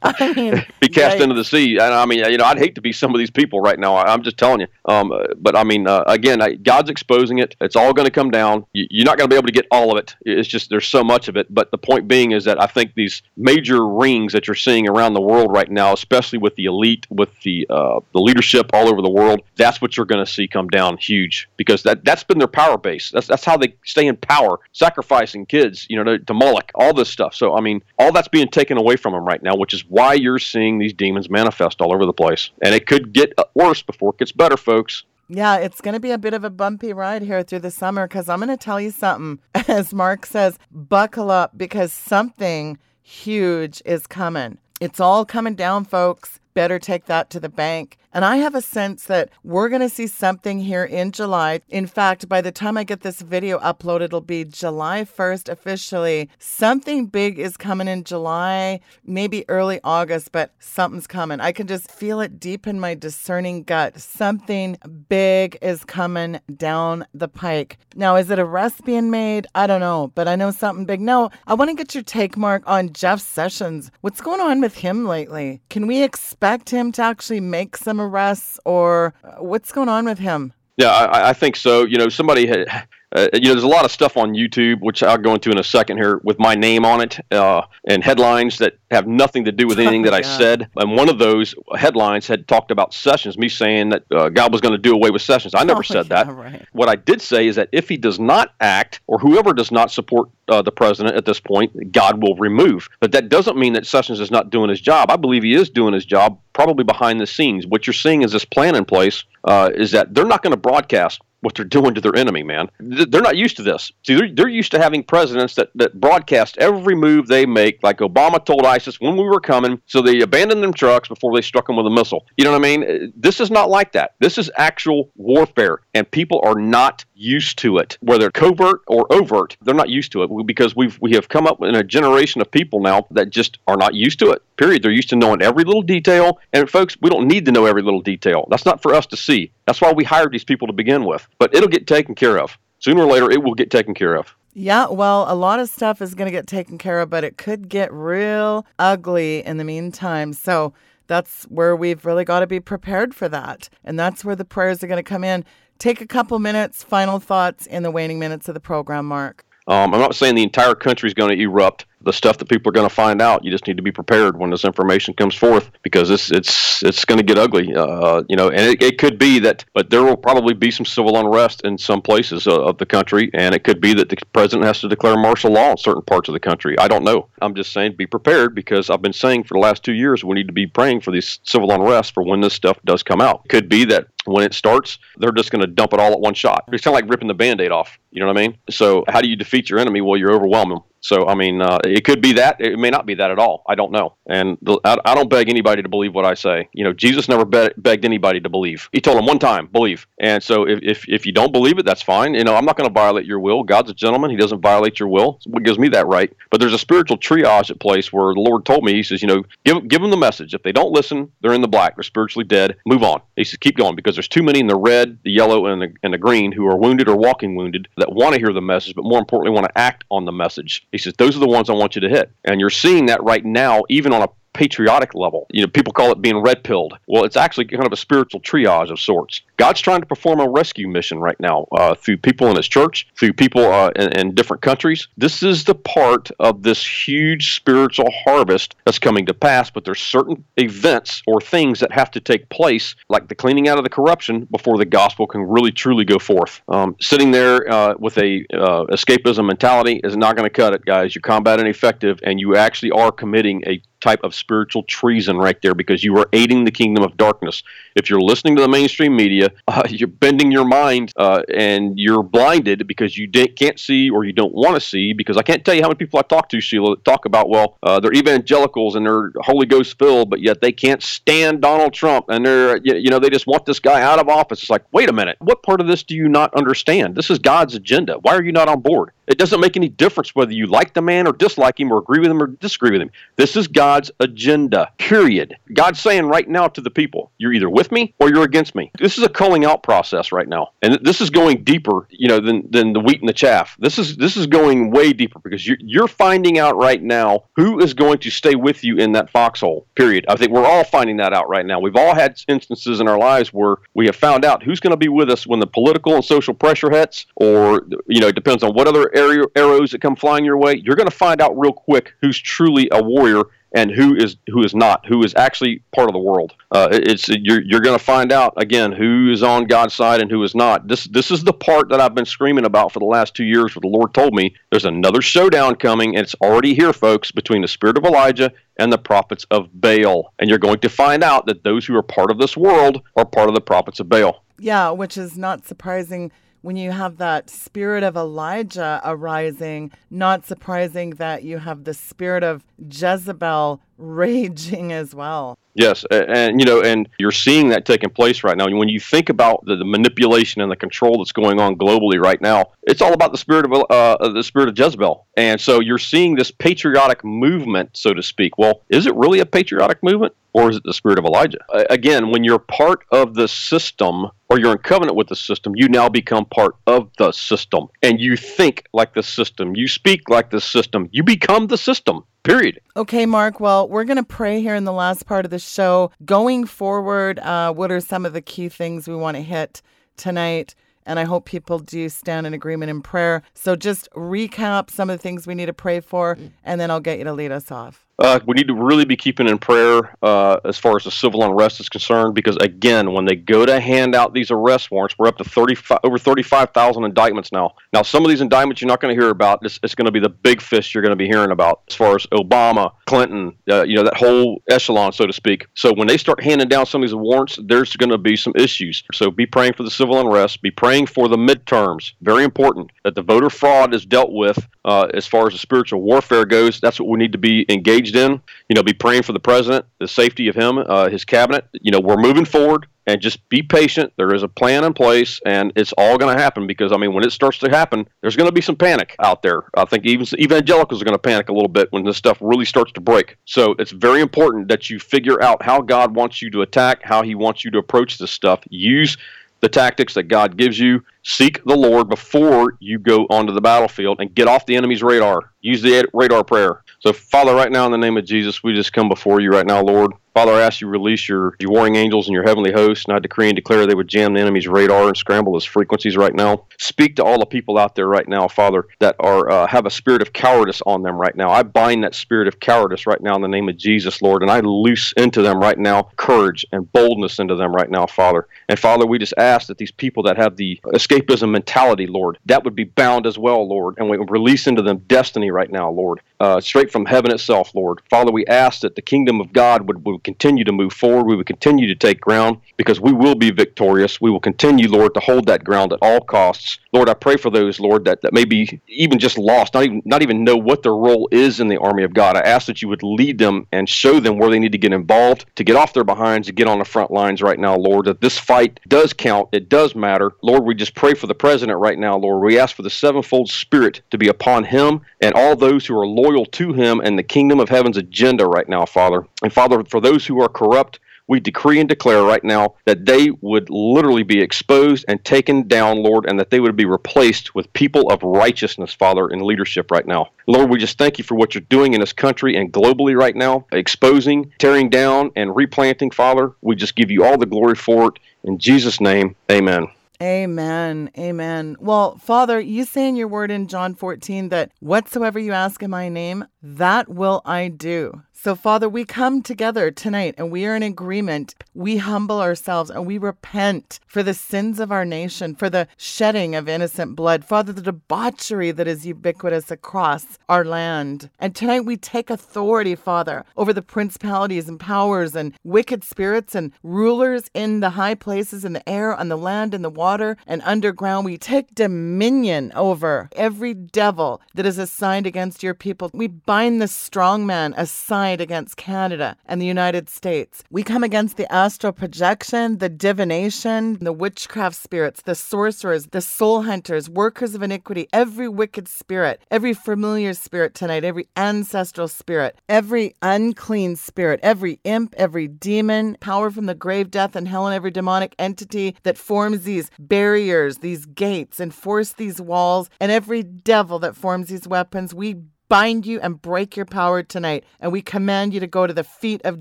[0.03, 1.79] I mean, be cast into the sea.
[1.79, 3.95] And I mean, you know, I'd hate to be some of these people right now.
[3.95, 4.67] I, am just telling you.
[4.85, 7.57] Um, but I mean, uh, again, I, God's exposing it.
[7.61, 8.67] It's all going to come down.
[8.73, 10.15] You, are not going to be able to get all of it.
[10.23, 11.53] It's just there's so much of it.
[11.53, 15.15] But the point being is that I think these major rings that you're seeing around
[15.15, 19.01] the world right now, especially with the elite, with the uh, the leadership all over
[19.01, 22.39] the world, that's what you're going to see come down huge because that that's been
[22.39, 23.11] their power base.
[23.11, 26.93] That's that's how they stay in power, sacrificing kids, you know, to, to Moloch, all
[26.93, 27.35] this stuff.
[27.35, 30.15] So, I mean, all that's being taken away from them right now, which is why
[30.15, 32.51] you're seeing these demons manifest all over the place.
[32.63, 35.05] And it could get worse before it gets better, folks.
[35.29, 38.09] Yeah, it's going to be a bit of a bumpy ride here through the summer
[38.09, 39.41] because I'm going to tell you something.
[39.69, 44.59] As Mark says, buckle up because something huge is coming.
[44.81, 46.41] It's all coming down, folks.
[46.55, 47.99] Better take that to the bank.
[48.13, 51.61] And I have a sense that we're going to see something here in July.
[51.69, 56.31] In fact, by the time I get this video uploaded, it'll be July 1st officially.
[56.39, 61.41] Something big is coming in July, maybe early August, but something's coming.
[61.41, 64.01] I can just feel it deep in my discerning gut.
[64.01, 64.79] Something
[65.09, 67.77] big is coming down the pike.
[67.95, 69.47] Now, is it arrest being made?
[69.55, 71.01] I don't know, but I know something big.
[71.01, 73.91] No, I want to get your take, Mark, on Jeff Sessions.
[74.01, 75.61] What's going on with him lately?
[75.69, 80.19] Can we expect him to actually make some arrests, or uh, what's going on with
[80.19, 80.53] him?
[80.77, 81.85] Yeah, I, I think so.
[81.85, 82.69] You know, somebody had
[83.15, 85.59] uh, you know, there's a lot of stuff on YouTube, which I'll go into in
[85.59, 89.53] a second here, with my name on it uh, and headlines that have nothing to
[89.53, 90.69] do with anything that I said.
[90.77, 94.61] And one of those headlines had talked about Sessions, me saying that uh, God was
[94.61, 95.55] going to do away with Sessions.
[95.55, 96.35] I never oh, said yeah, that.
[96.35, 96.67] Right.
[96.73, 99.91] What I did say is that if he does not act, or whoever does not
[99.91, 102.89] support uh, the president at this point, God will remove.
[103.01, 105.11] But that doesn't mean that Sessions is not doing his job.
[105.11, 107.67] I believe he is doing his job, probably behind the scenes.
[107.67, 110.59] What you're seeing is this plan in place uh, is that they're not going to
[110.59, 112.69] broadcast what they're doing to their enemy, man.
[112.81, 113.93] They're not used to this.
[114.07, 117.99] See, they're, they're used to having presidents that, that broadcast every move they make, like
[117.99, 121.67] Obama told ISIS when we were coming, so they abandoned them trucks before they struck
[121.67, 122.27] them with a missile.
[122.37, 122.83] You know what I mean?
[122.85, 124.13] Uh, this is not like that.
[124.21, 129.57] This is actual warfare, and people are not used to it, whether covert or overt.
[129.63, 132.51] They're not used to it because we've we have come up in a generation of
[132.51, 134.43] people now that just are not used to it.
[134.57, 134.83] Period.
[134.83, 137.83] They're used to knowing every little detail, and folks, we don't need to know every
[137.83, 138.47] little detail.
[138.51, 139.51] That's not for us to see.
[139.67, 141.27] That's why we hired these people to begin with.
[141.39, 142.57] But it'll get taken care of.
[142.79, 144.35] Sooner or later, it will get taken care of.
[144.55, 147.37] Yeah, well, a lot of stuff is going to get taken care of, but it
[147.37, 150.33] could get real ugly in the meantime.
[150.33, 150.73] So
[151.07, 153.69] that's where we've really got to be prepared for that.
[153.85, 155.45] And that's where the prayers are going to come in.
[155.79, 159.45] Take a couple minutes, final thoughts in the waning minutes of the program, Mark.
[159.69, 162.71] Um, I'm not saying the entire country is going to erupt, the stuff that people
[162.71, 163.45] are going to find out.
[163.45, 167.05] You just need to be prepared when this information comes forth because it's it's it's
[167.05, 167.75] going to get ugly.
[167.75, 170.87] Uh, you know, and it, it could be that, but there will probably be some
[170.87, 174.17] civil unrest in some places uh, of the country, and it could be that the
[174.33, 176.79] president has to declare martial law in certain parts of the country.
[176.79, 177.29] I don't know.
[177.43, 180.35] I'm just saying be prepared because I've been saying for the last two years we
[180.35, 183.47] need to be praying for these civil unrest for when this stuff does come out.
[183.49, 186.35] Could be that when it starts, they're just going to dump it all at one
[186.35, 186.65] shot.
[186.73, 187.99] It's kind of like ripping the band aid off.
[188.11, 188.59] You know what I mean?
[188.71, 190.01] So, how do you defeat your enemy?
[190.01, 190.81] Well, you overwhelm them.
[191.01, 192.61] So, I mean, uh, it could be that.
[192.61, 193.63] It may not be that at all.
[193.69, 194.17] I don't know.
[194.27, 196.69] And the, I, I, don't beg anybody to believe what I say.
[196.73, 198.89] You know, Jesus never be- begged anybody to believe.
[198.93, 200.07] He told them one time, believe.
[200.19, 202.35] And so, if, if, if you don't believe it, that's fine.
[202.35, 203.63] You know, I'm not going to violate your will.
[203.63, 204.31] God's a gentleman.
[204.31, 205.41] He doesn't violate your will.
[205.47, 206.33] what gives me that right.
[206.51, 209.29] But there's a spiritual triage at place where the Lord told me, He says, you
[209.29, 210.55] know, give, give them the message.
[210.55, 211.97] If they don't listen, they're in the black.
[211.97, 212.77] They're spiritually dead.
[212.87, 213.21] Move on.
[213.37, 215.95] He says, keep going because there's too many in the red, the yellow, and the,
[216.03, 218.95] and the green who are wounded or walking wounded that want to hear the message,
[218.95, 220.87] but more importantly, want to act on the message.
[220.93, 222.31] He says, those are the ones I want you to hit.
[222.45, 224.29] And you're seeing that right now, even on a
[224.59, 225.47] patriotic level.
[225.53, 226.99] You know, people call it being red pilled.
[227.07, 229.43] Well, it's actually kind of a spiritual triage of sorts.
[229.57, 233.07] God's trying to perform a rescue mission right now uh, through people in His church,
[233.17, 235.07] through people uh, in, in, different countries.
[235.17, 239.71] This is the part of this huge spiritual harvest that's coming to pass.
[239.71, 243.79] But there's certain events or things that have to take place, like the cleaning out
[243.79, 246.63] of the corruption, before the gospel can really truly go forth.
[246.67, 250.85] Um, sitting there uh, with a uh, escapism mentality is not going to cut it,
[250.85, 251.15] guys.
[251.15, 255.75] You're combat ineffective, and you actually are committing a type of spiritual treason right there
[255.75, 257.63] because you are aiding the kingdom of darkness.
[257.95, 262.23] If you're listening to the mainstream media, uh, you're bending your mind uh, and you're
[262.23, 265.13] blinded because you can't see or you don't want to see.
[265.13, 267.51] Because I can't tell you how many people I talk to, Sheila, that talk about,
[267.51, 271.93] well, uh, they're evangelicals and they're Holy Ghost filled, but yet they can't stand Donald
[271.93, 274.63] Trump and they're, you know, they just want this guy out of office.
[274.63, 277.15] It's like, wait a minute, what part of this do you not understand?
[277.15, 278.15] This is God's agenda.
[278.23, 279.11] Why are you not on board?
[279.27, 282.21] It doesn't make any difference whether you like the man or dislike him or agree
[282.21, 283.11] with him or disagree with him.
[283.37, 285.57] This is God's agenda, period.
[285.73, 288.91] God's saying right now to the people, you're either with me or you're against me.
[288.99, 290.69] This is a culling out process right now.
[290.83, 293.77] And this is going deeper, you know, than, than the wheat and the chaff.
[293.79, 297.81] This is this is going way deeper because you're, you're finding out right now who
[297.81, 300.25] is going to stay with you in that foxhole, period.
[300.29, 301.81] I think we're all finding that out right now.
[301.81, 304.97] We've all had instances in our lives where we have found out who's going to
[304.97, 308.63] be with us when the political and social pressure hits, or, you know, it depends
[308.63, 309.11] on what other
[309.57, 312.89] arrows that come flying your way, you're going to find out real quick who's truly
[312.93, 316.55] a warrior and who is who is not, who is actually part of the world.
[316.71, 320.31] Uh, it's you're you're going to find out again who is on God's side and
[320.31, 320.89] who is not.
[320.89, 323.75] This this is the part that I've been screaming about for the last two years.
[323.75, 327.63] Where the Lord told me there's another showdown coming, and it's already here, folks, between
[327.63, 331.47] the spirit of Elijah and the prophets of Baal, and you're going to find out
[331.47, 334.45] that those who are part of this world are part of the prophets of Baal.
[334.59, 341.11] Yeah, which is not surprising when you have that spirit of Elijah arising, not surprising
[341.11, 345.59] that you have the spirit of Jezebel raging as well.
[345.75, 348.69] Yes, and, and, you know, and you're seeing that taking place right now.
[348.69, 352.41] When you think about the, the, manipulation and the control that's going on globally right
[352.41, 355.99] now, it's all about the spirit of uh, the spirit of Jezebel, and so you're
[355.99, 358.59] seeing this patriotic movement, so to speak.
[358.59, 360.35] Well, is it really a patriotic movement?
[360.53, 361.59] Or is it the spirit of Elijah?
[361.91, 365.89] Again, when you're part of the system or you're in covenant with the system, you
[365.89, 367.89] now become part of the system.
[368.03, 369.77] And you think like the system.
[369.77, 371.09] You speak like the system.
[371.13, 372.25] You become the system.
[372.45, 372.81] Period.
[372.97, 373.61] Okay, Mark.
[373.61, 376.11] Well, we're going to pray here in the last part of the show.
[376.25, 379.83] Going forward, uh, what are some of the key things we want to hit
[380.17, 380.75] tonight?
[381.05, 383.43] And I hope people do stand in agreement in prayer.
[383.55, 387.01] So just recap some of the things we need to pray for, and then I'll
[387.01, 388.08] get you to lead us off.
[388.19, 391.45] Uh, we need to really be keeping in prayer uh, as far as the civil
[391.45, 395.29] unrest is concerned, because again, when they go to hand out these arrest warrants, we're
[395.29, 397.75] up to 35, over 35,000 indictments now.
[397.93, 399.61] Now, some of these indictments you're not going to hear about.
[399.63, 401.95] It's, it's going to be the big fish you're going to be hearing about, as
[401.95, 405.67] far as Obama, Clinton, uh, you know, that whole echelon, so to speak.
[405.75, 408.53] So when they start handing down some of these warrants, there's going to be some
[408.57, 409.05] issues.
[409.13, 410.61] So be praying for the civil unrest.
[410.61, 412.15] Be praying for the midterms.
[412.23, 416.03] Very important that the voter fraud is dealt with uh, as far as the spiritual
[416.03, 416.81] warfare goes.
[416.81, 418.41] That's what we need to be engaged engaged in.
[418.69, 421.67] You know, be praying for the president, the safety of him, uh, his cabinet.
[421.73, 424.13] You know, we're moving forward and just be patient.
[424.17, 427.15] There is a plan in place, and it's all going to happen because I mean,
[427.15, 429.65] when it starts to happen, there's going to be some panic out there.
[429.77, 432.67] I think even evangelicals are going to panic a little bit when this stuff really
[432.67, 433.37] starts to break.
[433.47, 437.23] So it's very important that you figure out how God wants you to attack, how
[437.23, 438.61] He wants you to approach this stuff.
[438.69, 439.17] Use
[439.61, 441.05] the tactics that God gives you.
[441.23, 445.53] Seek the Lord before you go onto the battlefield and get off the enemy's radar.
[445.61, 446.83] Use the radar prayer.
[447.01, 449.67] So, Father, right now in the name of Jesus, we just come before you right
[449.67, 450.13] now, Lord.
[450.39, 453.19] Father, I ask you release your, your warring angels and your heavenly hosts, and I
[453.19, 456.67] decree and declare they would jam the enemy's radar and scramble his frequencies right now.
[456.79, 459.91] Speak to all the people out there right now, Father, that are uh, have a
[459.91, 461.51] spirit of cowardice on them right now.
[461.51, 464.51] I bind that spirit of cowardice right now in the name of Jesus, Lord, and
[464.53, 468.47] I loose into them right now courage and boldness into them right now, Father.
[468.69, 472.63] And Father, we just ask that these people that have the escapism mentality, Lord, that
[472.63, 476.21] would be bound as well, Lord, and we release into them destiny right now, Lord,
[476.39, 478.03] uh, straight from heaven itself, Lord.
[478.09, 481.25] Father, we ask that the kingdom of God would, would continue to move forward.
[481.25, 484.21] We would continue to take ground because we will be victorious.
[484.21, 486.79] We will continue, Lord, to hold that ground at all costs.
[486.93, 490.03] Lord, I pray for those, Lord, that, that may be even just lost, not even
[490.05, 492.37] not even know what their role is in the army of God.
[492.37, 494.93] I ask that you would lead them and show them where they need to get
[494.93, 498.05] involved, to get off their behinds, to get on the front lines right now, Lord.
[498.05, 500.33] That this fight does count, it does matter.
[500.43, 502.43] Lord, we just pray for the president right now, Lord.
[502.43, 506.07] We ask for the sevenfold spirit to be upon him and all those who are
[506.07, 509.27] loyal to him and the kingdom of heaven's agenda right now, Father.
[509.43, 513.31] And Father, for those who are corrupt, we decree and declare right now that they
[513.31, 517.73] would literally be exposed and taken down, Lord, and that they would be replaced with
[517.75, 520.29] people of righteousness, Father, in leadership right now.
[520.47, 523.37] Lord, we just thank you for what you're doing in this country and globally right
[523.37, 526.53] now, exposing, tearing down, and replanting, Father.
[526.63, 528.19] We just give you all the glory for it.
[528.45, 529.89] In Jesus' name, amen.
[530.21, 531.11] Amen.
[531.17, 531.77] Amen.
[531.79, 535.91] Well, Father, you say in your word in John 14 that whatsoever you ask in
[535.91, 538.23] my name, that will I do.
[538.41, 541.57] So, Father, we come together tonight and we are in agreement.
[541.75, 546.55] We humble ourselves and we repent for the sins of our nation, for the shedding
[546.55, 551.31] of innocent blood, Father, the debauchery that is ubiquitous across our land.
[551.41, 556.73] And tonight we take authority, Father, over the principalities and powers and wicked spirits and
[556.85, 560.63] rulers in the high places, in the air, on the land, in the water, and
[560.65, 561.25] underground.
[561.25, 566.09] We take dominion over every devil that is assigned against your people.
[566.15, 570.65] We bind the strong man assigned against Canada and the United States.
[570.71, 576.63] We come against the astral projection, the divination, the witchcraft spirits, the sorcerers, the soul
[576.63, 583.15] hunters, workers of iniquity, every wicked spirit, every familiar spirit tonight, every ancestral spirit, every
[583.21, 587.91] unclean spirit, every imp, every demon, power from the grave, death, and hell, and every
[587.91, 593.99] demonic entity that forms these barriers, these gates, and force these walls, and every devil
[593.99, 595.13] that forms these weapons.
[595.13, 595.37] We
[595.69, 597.65] bind you and break your power tonight.
[597.81, 599.61] And we command you to go to the feet of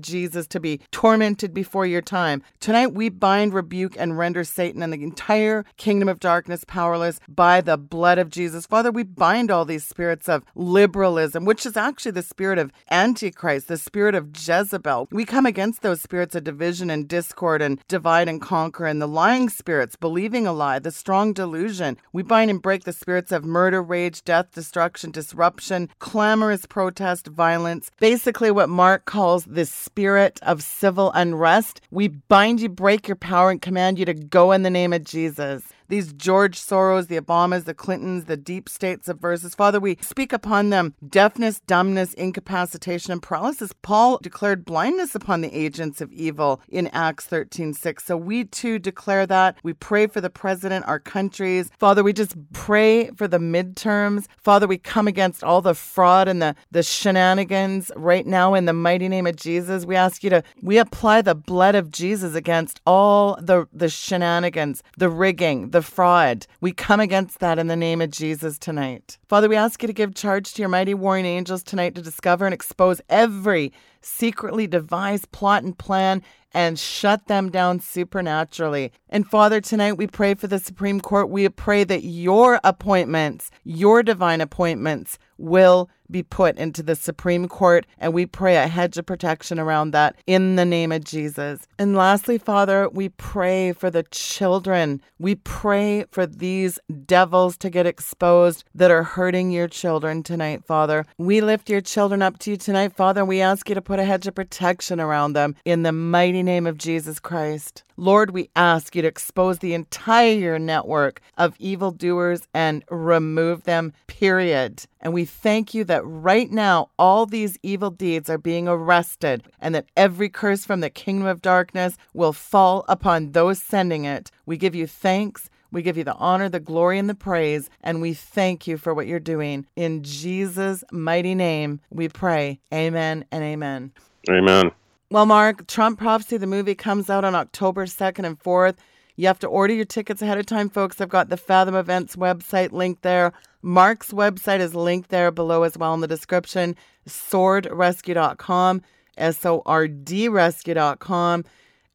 [0.00, 2.42] Jesus to be tormented before your time.
[2.60, 7.60] Tonight, we bind, rebuke, and render Satan and the entire kingdom of darkness powerless by
[7.60, 8.66] the blood of Jesus.
[8.66, 13.68] Father, we bind all these spirits of liberalism, which is actually the spirit of Antichrist,
[13.68, 15.08] the spirit of Jezebel.
[15.10, 19.06] We come against those spirits of division and discord and divide and conquer, and the
[19.06, 21.98] lying spirits, believing a lie, the strong delusion.
[22.12, 27.90] We bind and break the spirits of murder, rage, death, destruction, disruption, clamorous protest, violence,
[27.98, 31.80] basically what Mark calls the spirit of civil unrest.
[31.90, 35.04] We bind you, break your power, and command you to go in the name of
[35.04, 39.54] Jesus these George Soros, the Obamas, the Clintons, the deep state subversives.
[39.54, 43.72] Father, we speak upon them deafness, dumbness, incapacitation, and paralysis.
[43.82, 48.04] Paul declared blindness upon the agents of evil in Acts 13 6.
[48.04, 49.56] So we too declare that.
[49.62, 51.70] We pray for the president, our countries.
[51.78, 54.26] Father, we just pray for the midterms.
[54.38, 58.72] Father, we come against all the fraud and the, the shenanigans right now in the
[58.72, 59.84] mighty name of Jesus.
[59.84, 64.82] We ask you to, we apply the blood of Jesus against all the, the shenanigans,
[64.96, 66.44] the rigging, the the fraud.
[66.60, 69.16] We come against that in the name of Jesus tonight.
[69.28, 72.46] Father, we ask you to give charge to your mighty warring angels tonight to discover
[72.46, 76.22] and expose every secretly devised plot and plan
[76.52, 78.92] and shut them down supernaturally.
[79.10, 81.28] And Father, tonight we pray for the Supreme Court.
[81.28, 87.86] We pray that your appointments, your divine appointments, will be put into the Supreme Court,
[87.98, 91.66] and we pray a hedge of protection around that in the name of Jesus.
[91.78, 95.02] And lastly, Father, we pray for the children.
[95.18, 101.04] We pray for these devils to get exposed that are hurting your children tonight, Father.
[101.18, 104.04] We lift your children up to you tonight, Father, we ask you to put a
[104.04, 107.84] hedge of protection around them in the mighty name of Jesus Christ.
[107.96, 114.84] Lord, we ask you to expose the entire network of evildoers and remove them, period.
[115.00, 119.74] And we thank you that right now all these evil deeds are being arrested and
[119.74, 124.30] that every curse from the kingdom of darkness will fall upon those sending it.
[124.44, 125.48] We give you thanks.
[125.70, 128.94] We give you the honor, the glory, and the praise, and we thank you for
[128.94, 129.66] what you're doing.
[129.76, 132.60] In Jesus' mighty name, we pray.
[132.72, 133.92] Amen and amen.
[134.30, 134.72] Amen.
[135.10, 138.76] Well, Mark, Trump Prophecy, the movie comes out on October 2nd and 4th.
[139.16, 141.00] You have to order your tickets ahead of time, folks.
[141.00, 143.32] I've got the Fathom Events website linked there.
[143.62, 148.82] Mark's website is linked there below as well in the description, sordrescue.com.
[149.18, 151.44] S-O-R-D-rescue.com.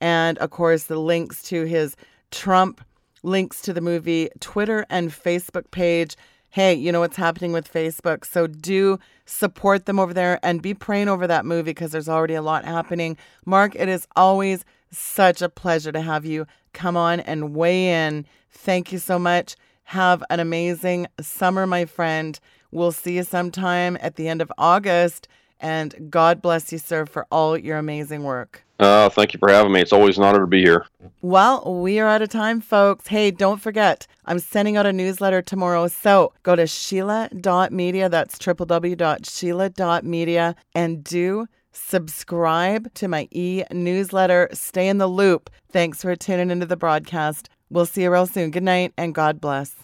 [0.01, 1.95] And of course, the links to his
[2.31, 2.81] Trump,
[3.23, 6.15] links to the movie, Twitter and Facebook page.
[6.49, 8.25] Hey, you know what's happening with Facebook.
[8.25, 12.35] So do support them over there and be praying over that movie because there's already
[12.35, 13.17] a lot happening.
[13.45, 18.25] Mark, it is always such a pleasure to have you come on and weigh in.
[18.51, 19.55] Thank you so much.
[19.85, 22.39] Have an amazing summer, my friend.
[22.71, 25.27] We'll see you sometime at the end of August.
[25.59, 28.63] And God bless you, sir, for all your amazing work.
[28.83, 29.81] Uh, thank you for having me.
[29.81, 30.85] It's always an honor to be here.
[31.21, 33.07] Well, we are out of time, folks.
[33.07, 35.87] Hey, don't forget, I'm sending out a newsletter tomorrow.
[35.87, 38.09] So go to Sheila.media.
[38.09, 44.49] That's www.sheila.media and do subscribe to my e newsletter.
[44.51, 45.49] Stay in the loop.
[45.71, 47.47] Thanks for tuning into the broadcast.
[47.69, 48.51] We'll see you real soon.
[48.51, 49.77] Good night and God bless.